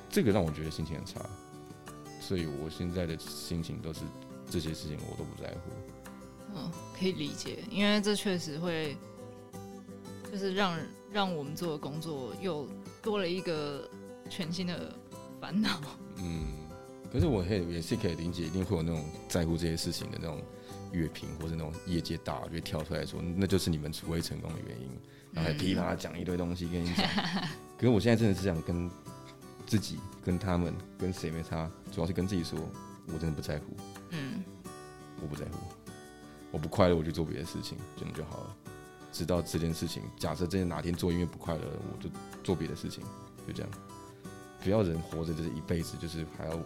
[0.10, 1.22] 这个让我觉得心情很差，
[2.20, 4.00] 所以我现在的心情都是
[4.50, 5.70] 这些事情我都不在乎。
[6.56, 8.98] 嗯，可以理解，因为这确实会，
[10.36, 10.78] 就是让
[11.14, 12.68] 让我们做的工作又
[13.02, 13.90] 多了一个
[14.30, 14.94] 全新的
[15.40, 15.80] 烦恼。
[16.18, 16.44] 嗯，
[17.10, 20.42] 可是我也也是可以理解，一定会有那种在乎这些事情的那种
[20.92, 24.90] 乐评或者那种业界大佬就会跳出来说，那就是你们不会成功的原因，
[25.32, 27.08] 然后还噼啪讲一堆东西跟你讲。
[27.78, 28.92] 可是我现在真的是想跟
[29.66, 32.60] 自己、跟他们、跟谁没差，主要是跟自己说，
[33.08, 33.78] 我真的不在乎，
[34.10, 34.44] 嗯
[35.22, 35.60] 我不在乎，
[36.52, 38.58] 我不快乐我就做别的事情，这样就好了。
[39.16, 42.10] 知道这件事情，假设这哪天做音乐不快乐，我就
[42.44, 43.02] 做别的事情，
[43.48, 43.72] 就这样。
[44.62, 46.60] 不要人活着就是一辈子，就是还要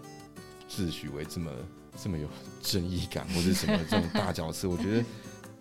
[0.67, 1.51] 自诩为这么
[1.95, 2.27] 这么有
[2.59, 5.05] 正义感或者什么这种大角色，我觉得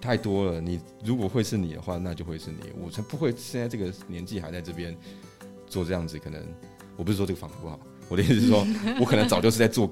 [0.01, 0.63] 太多了。
[0.63, 2.73] 你如果会是你的话，那就会是你。
[2.81, 4.97] 我才不会现在这个年纪还在这边
[5.67, 6.19] 做这样子。
[6.19, 6.43] 可能
[6.97, 7.79] 我不是说这个房子不好，
[8.09, 8.67] 我的意思是说，
[8.99, 9.91] 我可能早就是在做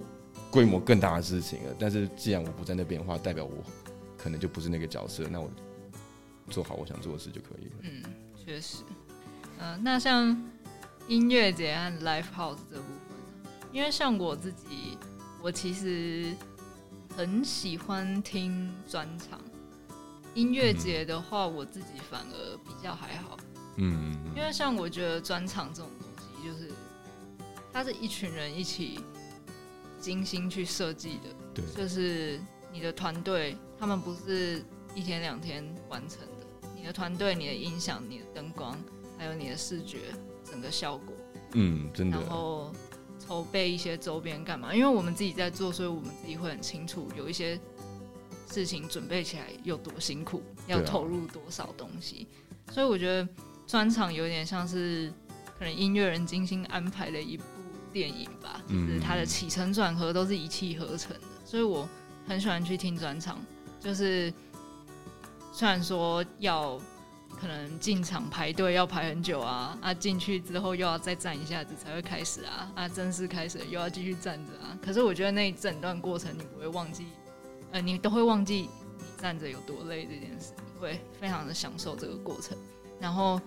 [0.51, 1.75] 规模更大的事情了。
[1.79, 3.63] 但是既然我不在那边的话，代表我
[4.17, 5.51] 可能就不是那个角色，那我
[6.51, 7.75] 做好我想做的事就可以了。
[7.83, 8.03] 嗯，
[8.37, 8.79] 确实。
[9.59, 10.37] 嗯、那像
[11.09, 14.99] 音乐节和 live house 这部分，因为像我自己，
[15.43, 16.35] 我其实
[17.17, 19.41] 很喜欢听专场。
[20.35, 23.39] 音乐节的话，我自己反而比较还好。
[23.77, 26.71] 嗯，因为像我觉得专场这种东西，就是
[27.73, 29.01] 它是一群人一起
[29.99, 32.39] 精心去设计的，对，就是
[32.71, 34.63] 你的团队，他们不是
[34.95, 36.36] 一天两天完成的。
[36.87, 38.79] 你的团队、你的音响、你的灯光，
[39.19, 40.15] 还有你的视觉，
[40.49, 41.17] 整个效果，
[41.55, 42.73] 嗯，真的然，后
[43.19, 44.73] 筹备一些周边干嘛？
[44.73, 47.59] 因为我们自己在做，所以我们自己会很清楚有一些
[48.49, 52.29] 事情准备起来有多辛苦，要投入多少东西。
[52.71, 53.29] 所以我觉得
[53.67, 55.13] 专场有点像是
[55.59, 57.43] 可能音乐人精心安排的一部
[57.93, 61.27] 电影吧，就是嗯它的起承转合都是一气呵成的。
[61.45, 61.89] 所以我
[62.29, 63.45] 很喜欢去听专场，
[63.81, 64.33] 就是
[65.57, 66.79] 虽然说要
[67.41, 74.77] 可能进场排队要排很久啊，啊进去之后又要再站一下子才会开始啊，啊正式开始又要继续站着啊。
[74.85, 77.07] 可是我觉得那一整段过程你不会忘记，
[77.71, 82.55] 呃，你都会忘记你站着有多累这件事，你会非常的享受这个过程。
[83.01, 83.41] 然后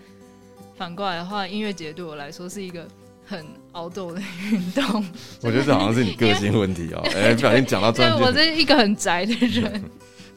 [0.76, 2.88] 反过来的话，音乐节对我来说是一个
[3.24, 4.20] 很熬斗的
[4.52, 4.84] 运动。
[5.44, 7.02] 我觉得这好像是你个性问题哦。
[7.16, 9.84] 哎，不小心讲到因专为我，是一个很宅的人，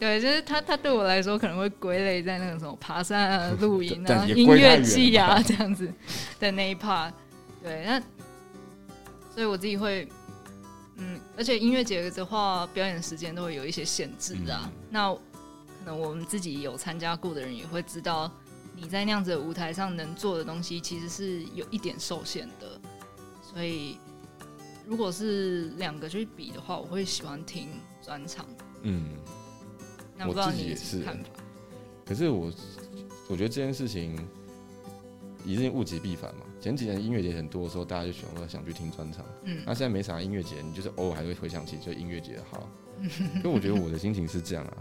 [0.03, 5.89] 对，就是他他对我来说可能会归类在那个什么爬山啊、 露营啊、音乐季啊这样子
[6.41, 7.13] 的那一 part。
[7.63, 8.01] 对，那
[9.33, 10.09] 所以我自己会，
[10.97, 14.63] 嗯，而且音乐节的话，表演时间都会有一些限制的、啊。
[14.65, 15.21] 嗯那可
[15.87, 18.29] 能我们自己有参加过的人也会知道，
[18.75, 22.81] 你在那样子的舞台上能做的东西，其实是有一点受限的。
[23.41, 23.99] 所以，
[24.85, 27.69] 如果是两个去比的话，我会喜欢听
[28.05, 28.45] 专场。
[28.83, 29.05] 嗯，
[30.23, 31.29] 那不知道我自己也是看法？
[32.05, 32.53] 可是我
[33.29, 34.17] 我觉得这件事情
[35.45, 36.43] 一定物极必反嘛。
[36.61, 39.25] 前几年音乐节很多的时候，大家就喜欢说想去听专场。
[39.45, 42.69] 嗯那现在没啥音乐节，你就是偶尔还会回想起就音乐节的好。
[43.01, 44.77] 因为我觉得我的心情是这样啊。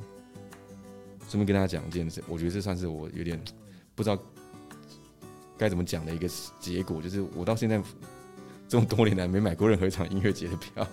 [1.27, 3.41] 顺便跟大家讲一件事，我觉得这算是我有点
[3.95, 4.19] 不知道
[5.57, 6.29] 该怎么讲的一个
[6.59, 7.81] 结果，就是我到现在
[8.67, 10.85] 这么多年来没买过任何一场音乐节的票，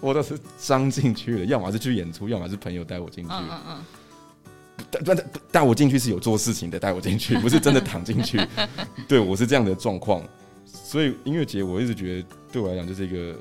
[0.00, 3.30] 我都是张进去了， 要么是去演出，要么是朋友带我进去。
[3.32, 3.84] 嗯嗯嗯，
[4.90, 8.40] 带带带我进去是有做事情的，带我进去 不是真的躺进去。
[9.08, 10.22] 对我是这样的状况，
[10.64, 13.36] 所以音乐节我一直觉得对我来讲就是一个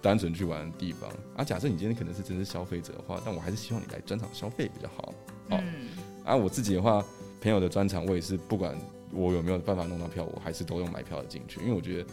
[0.00, 1.44] 单纯去玩的地方啊。
[1.44, 5.12] 假设你今天可能是真是消费者的话，但我还是希望你来专场消费比较好。
[5.50, 5.88] 哦嗯
[6.24, 7.04] 啊，我自己的话，
[7.40, 8.76] 朋友的专场我也是不管
[9.12, 12.06] 我有没有办法弄到票，我还是都用买票的进去，因为我觉得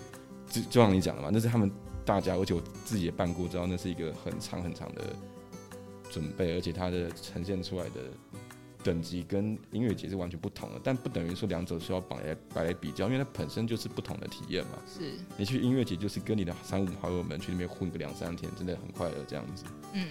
[0.49, 1.69] 就就像你讲的嘛，那是他们
[2.05, 5.01] 大家，而且我自己也办过，知道那是一个很长很长的
[6.11, 8.01] 准备，而且它的呈现出来的
[8.83, 14.77] 等级跟音乐节是完全不同的，但不等于说两者需要绑来摆来比较，因为它本身就是不同的体验嘛。
[14.87, 19.63] 是，你去音乐节就是跟你的三五好友们去那边混个两三天，真的很快乐这样子。
[19.93, 20.07] 嗯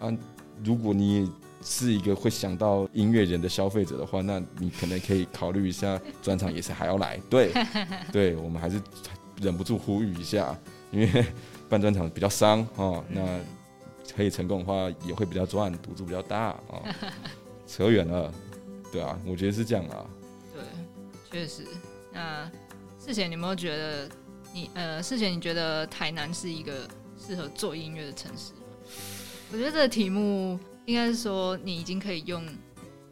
[0.00, 0.18] 啊，
[0.64, 1.30] 如果你
[1.62, 7.20] 是一个会想到音乐人的消费者的话，那你可能可以考虑一下专场也是还要来。
[7.30, 7.52] 对，
[8.12, 8.80] 对我们还是
[9.40, 10.56] 忍不住呼吁一下，
[10.90, 11.26] 因为
[11.68, 13.04] 办专场比较伤 哦。
[13.08, 13.40] 那
[14.14, 16.82] 可以成功的话，也会比较赚，赌注比较大哦。
[17.66, 18.32] 扯远了，
[18.90, 20.06] 对啊，我觉得是这样啊。
[20.54, 20.62] 对，
[21.30, 21.66] 确实。
[22.12, 22.50] 那
[22.98, 24.08] 世贤你有没有觉得
[24.52, 28.60] 你呃，世贤你觉得台南是一个适合做音乐的城市吗？
[29.52, 32.44] 我觉得这个题目应该是说你已经可以用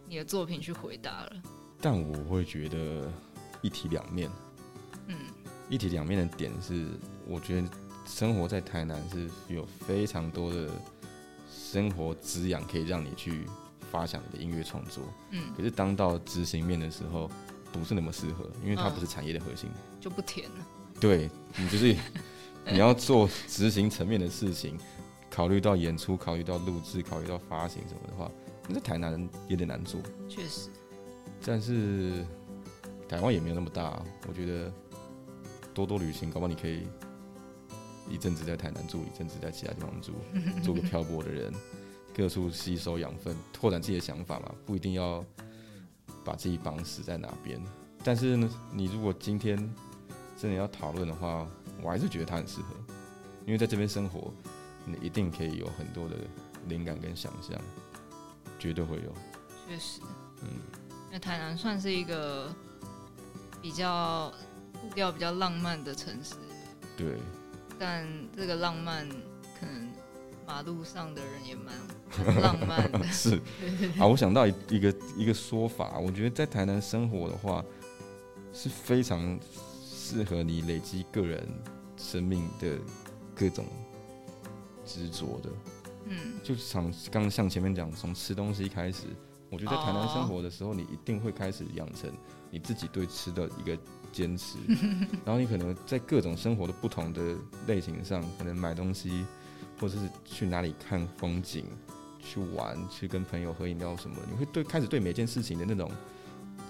[0.09, 1.33] 你的作品去回答了。
[1.81, 3.11] 但我会觉得
[3.61, 4.31] 一体两面。
[5.09, 5.17] 嗯
[5.69, 6.87] 一体两面的点是，
[7.27, 7.69] 我觉得
[8.07, 10.69] 生活在台南是有非常多的
[11.51, 13.47] 生活滋养，可以让你去
[13.91, 15.03] 发想你的音乐创作。
[15.31, 17.31] 嗯，可是当到执行面的时候，
[17.73, 19.69] 不是那么适合，因为它嗯不是产业的核心。
[20.01, 20.67] 就不甜了。
[21.01, 21.95] 对你就是
[22.71, 24.79] 你要做执行层面的事情，
[25.31, 28.31] 考虑到演出，考虑到录制，考虑到发行什么的话，
[28.69, 30.01] 那在台南有点难做。
[30.29, 30.71] 确实，
[31.45, 32.25] 但是
[33.09, 34.73] 台湾也没有那么大，我觉得
[35.75, 36.87] 多多旅行，搞不好你可以
[38.09, 40.13] 一阵子在台南住，一阵子在其他地方住，
[40.63, 41.53] 做个漂泊的人，
[42.15, 45.25] 各处吸收养分，拓展自己的想法嘛，不一定要
[46.25, 47.61] 把自己绑死在哪边。
[48.05, 49.57] 但是呢，你如果今天
[50.37, 51.47] 真的要讨论的话，
[51.83, 52.75] 我还是觉得他很适合，
[53.45, 54.33] 因为在这边生活，
[54.85, 56.17] 你一定可以有很多的
[56.69, 57.61] 灵感跟想象，
[58.59, 59.13] 绝对会有。
[59.69, 60.01] 确实，
[60.43, 60.49] 嗯，
[61.11, 62.55] 那台南算是一个
[63.61, 64.33] 比较
[64.73, 66.35] 步调比较浪漫的城市，
[66.97, 67.19] 对。
[67.79, 68.07] 但
[68.37, 69.91] 这个浪漫可能
[70.47, 71.75] 马路上的人也蛮
[72.27, 73.05] 蛮 浪漫的。
[73.09, 73.41] 是
[73.99, 77.65] 啊，我想到一一个一个说法，我觉得在台南生活的话，
[78.53, 79.39] 是非常
[79.85, 81.47] 适合你累积个人
[81.97, 82.79] 生命的
[83.35, 83.65] 各种
[84.85, 85.51] 执着的。
[86.09, 89.07] 嗯就像刚刚像前面讲，从吃东西开始，
[89.51, 92.11] 我觉得在台南生活的时候，你一定会开始养成
[92.51, 93.79] 你自己对吃的一个
[94.13, 94.59] 坚持，
[95.25, 97.37] 然后你可能在各种生活的不同的
[97.67, 99.25] 类型上，可能买东西，
[99.81, 101.67] 或者是去哪里看风景、
[102.19, 105.91] 去玩、去跟朋友喝饮料什么，你会对开始对每件事情的那种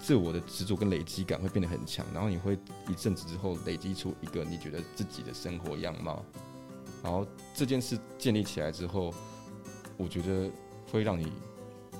[0.01, 2.57] 自我的执着跟累积感会变得很强，然后你会
[2.87, 6.23] 一阵子之后累积出一个你觉得自己的生活样貌，
[7.03, 7.25] 然后
[7.55, 9.11] 这件事建立起来之后，
[9.97, 10.51] 我觉得
[10.91, 11.31] 会让你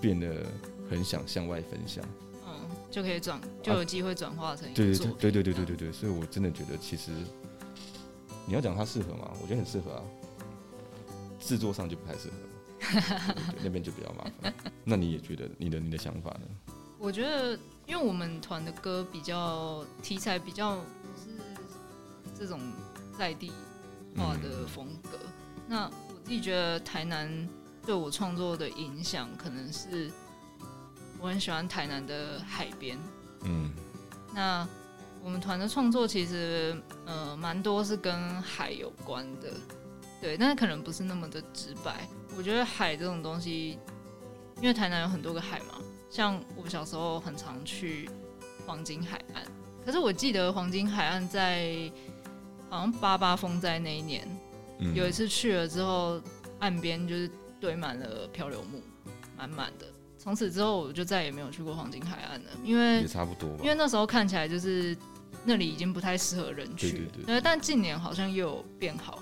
[0.02, 0.46] 变得
[0.90, 2.04] 很想向外分享。
[2.46, 2.54] 嗯，
[2.92, 5.16] 就可以转，就有机会转化成一对对个作品。
[5.20, 7.12] 对对对对对对对，所以我真的觉得其实
[8.46, 9.32] 你要讲它适合吗？
[9.42, 10.04] 我觉得很适合啊，
[11.40, 14.54] 制作上就不太适合， 那边就比较麻烦。
[14.84, 16.74] 那你也觉得你的你的想法呢？
[17.00, 20.78] 我觉得，因为我们团的歌比较题材比较
[21.16, 21.30] 是
[22.38, 22.60] 这种
[23.18, 23.52] 在地
[24.16, 25.20] 化的风格。
[25.68, 27.48] 那我自己觉得台南
[27.88, 30.12] 对我创作的影响，可能是
[31.22, 33.00] 我很喜欢台南的海边。
[33.46, 33.72] 嗯
[34.36, 34.68] 那
[35.24, 36.76] 我们团的创作其实
[37.06, 39.54] 呃蛮多是跟海有关的，
[40.22, 42.06] 对，但是可能不是那么的直白。
[42.38, 43.80] 我觉得海这种东西，
[44.58, 48.10] 因为台南有很多个海嘛，像我小时候很常去
[48.66, 49.44] 黄金海岸，
[49.86, 51.90] 可是我记得黄金海岸在
[52.70, 54.28] 好像八八风灾那一年，
[54.80, 56.22] 嗯有一次去了之后，
[56.60, 58.82] 岸边就是堆满了漂流木，
[59.38, 59.86] 满满的。
[60.18, 63.70] 从此之后，我就再也没有去过黄金海岸了，因为也差不多吧因。
[63.70, 64.96] 为那时候看起来就是
[65.46, 69.22] 那里已经不太适合人去，对对对但近年好像又有变好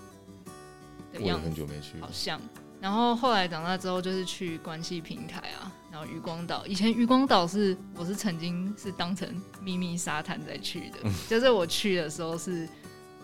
[1.14, 2.42] 的样子，很久没去好，像。
[2.82, 6.66] 然后后来长大之后，就是去关系平台啊，然后渔光岛。
[6.66, 9.28] 以前渔光岛是我是曾经是当成
[9.62, 12.68] 秘密沙滩在去的，就是我去的时候是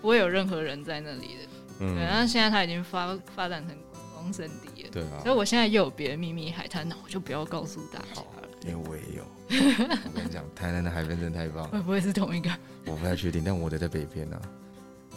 [0.02, 1.50] 不会有任何人在那里的。
[1.80, 3.91] 嗯对，但是现在它已经发发展成观
[4.22, 4.90] 光胜地了。
[4.92, 8.28] 对啊所以，我现在又有别的秘密海滩，那我就不要告诉大家了。
[8.64, 9.26] 因为我也有。
[9.52, 12.50] 我跟你讲，台南的海边真的太棒了，会不会是同一个？
[12.86, 14.42] 我不太确定，但我的在北边啊。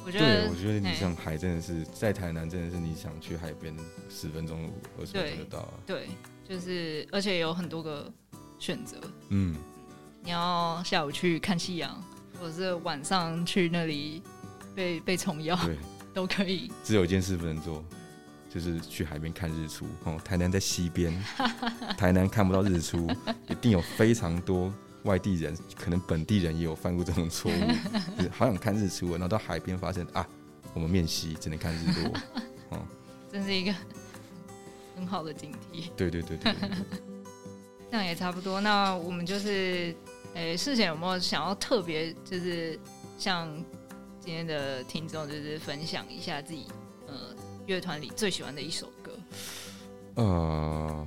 [0.07, 3.75] 我觉对，得我觉得你嘿像海真的是在台南，真的是你想去海边
[4.11, 5.75] 十分钟、二十分钟就到了。
[5.87, 6.09] 对，
[6.49, 8.11] 就是而且有很多个
[8.59, 8.97] 选择，
[9.29, 9.57] 嗯，
[10.23, 12.03] 你要下午去看夕阳，
[12.41, 14.23] 或者是晚上去那里
[14.75, 15.79] 被被虫咬，对，
[16.13, 16.71] 都可以。
[16.83, 17.83] 只有一件事不能做，
[18.55, 19.85] 就是去海边看日出。
[20.05, 21.13] 哦，台南在西边，
[21.99, 23.11] 台南看不到日出，
[23.51, 27.55] 一定有非常多外地人，可能本地人也有犯过这种错误，
[28.17, 30.25] 就是好想看日出，然后到海边发现啊，
[30.73, 32.81] 我们面西只能看日落。
[33.33, 33.75] 真是一个
[34.95, 35.91] 很好的警惕。
[35.97, 36.55] 对对对对
[37.91, 38.61] 这样也差不多。
[38.61, 39.93] 那我们就是，
[40.35, 42.79] 诶、事前有没有想要特别，就是
[43.19, 43.53] 像
[44.21, 46.75] 今天的听众，就是分享一下自己呃
[47.67, 49.13] 乐团里最喜欢的一首歌？
[50.17, 51.07] 呃，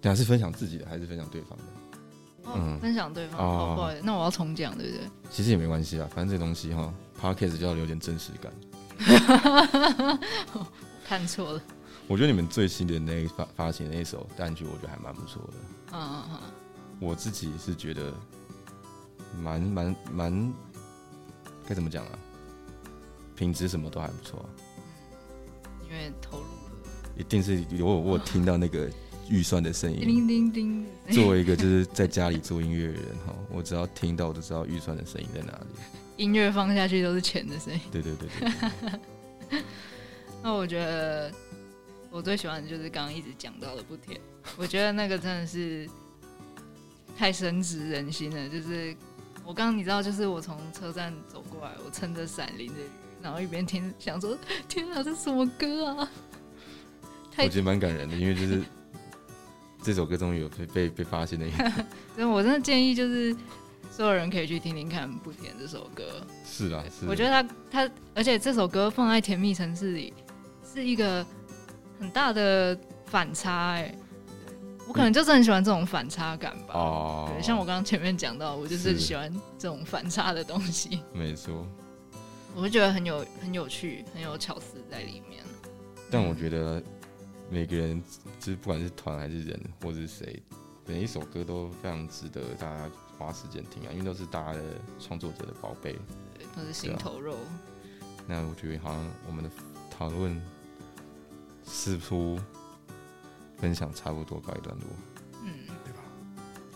[0.00, 1.64] 等下是分享自己的还是分享对方的？
[2.44, 3.40] 哦，嗯分享对方。
[3.40, 5.06] 哦哦，不好意思，那我要重讲，对不对？
[5.30, 8.52] 其实也没关系啊，反正这东西哈 p o d c a s t 就要留点真实感。
[11.06, 11.62] 看错了。
[12.06, 15.52] 我觉得你们最新的那一发发行的那一首单曲，我觉得还蛮不错的。
[15.92, 16.38] 嗯嗯嗯，
[17.00, 18.12] 我自己是觉得
[19.40, 20.54] 蛮蛮蛮
[21.66, 22.18] 该怎么讲啊？
[23.36, 24.46] 品质什么都还不错啊、
[25.90, 26.50] 因为投入了
[27.16, 28.88] 一定是有我我听到那个
[29.28, 30.00] 预算的声音。
[30.00, 30.86] 叮叮叮。
[31.10, 35.66] 作为一个就是在家里做音乐的人哈，我只要听到我就知道预算的声音在哪里。
[36.16, 37.80] 音乐放下去都是钱的声音。
[37.90, 38.50] 对对对对
[39.50, 39.62] 对，
[40.42, 41.32] 那我觉得
[42.10, 44.20] 我最喜欢的就是刚刚一直讲到的不甜，
[44.56, 45.88] 我觉得那个真的是
[47.16, 48.48] 太深植人心了。
[48.48, 48.94] 就是
[49.44, 52.90] 我刚刚你知道，就是我从车站走过来，我撑着伞淋着雨，
[53.22, 54.36] 然后一边听，想说
[54.68, 56.10] 天啊，这什么歌啊？
[57.38, 58.62] 我觉得蛮感人的，因为就是
[59.82, 61.56] 这首歌终于有被被被发现的一个。
[62.16, 63.34] 真的，我真的建议就是
[63.90, 66.04] 所有人可以去听听看《不甜》这首歌。
[66.44, 67.06] 是啊，是。
[67.06, 70.12] 我觉得他他，而且这首歌放在甜蜜城市里
[70.74, 71.24] 是一个
[71.98, 73.94] 很大的反差哎、
[74.86, 76.74] 我可能就是很喜欢这种反差感吧。
[76.74, 81.66] 哦，对，像我刚刚前面讲到，我就是是喜欢这种反差的东西，没错，
[82.54, 85.42] 我会觉得很有很有趣，很有巧思在里面。
[86.10, 86.82] 但我觉得
[87.48, 88.02] 每个人，
[88.40, 90.42] 就是不管是团还是人，或者是谁，
[90.86, 94.62] 每一首歌都非常值得大家花时间听啊，因为都是大家的
[94.98, 95.96] 创作者的宝贝。
[96.34, 97.36] 对，都是心头肉。
[98.26, 99.50] 那我觉得好像我们的
[99.90, 100.40] 讨论
[101.64, 102.38] 似乎
[103.56, 104.86] 分享差不多告一段落，
[105.44, 106.00] 嗯，对吧？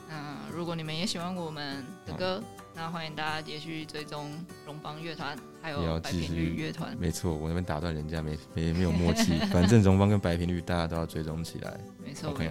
[0.08, 2.44] 那如果你们也喜欢我们的歌，嗯
[2.76, 6.94] 那欢迎大家也去追踪荣邦乐团，还也要有白频继续率乐团。
[6.98, 12.50] 没错，我那边打断人家没没没有默契， 反正荣邦跟白频率大家都要追踪起来没错 OK。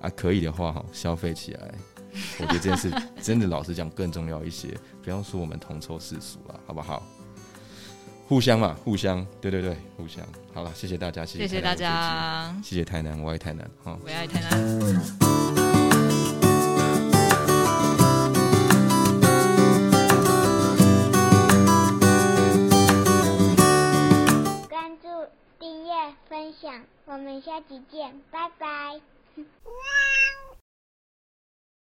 [0.00, 1.74] 啊，可以的话哈，消费起来。
[2.38, 2.90] 我觉得这件事
[3.20, 4.68] 真的老实讲更重要一些，
[5.02, 7.02] 不要说我们同仇世俗了，好不好？
[8.28, 10.24] 互相嘛，互相，对对对，互相。
[10.54, 13.98] 好了，谢谢大家，谢谢谢大家集，，谢谢台南，我爱台南，哈。
[14.02, 15.65] 我爱台南。
[26.28, 29.00] 分享，我们下期见，拜拜。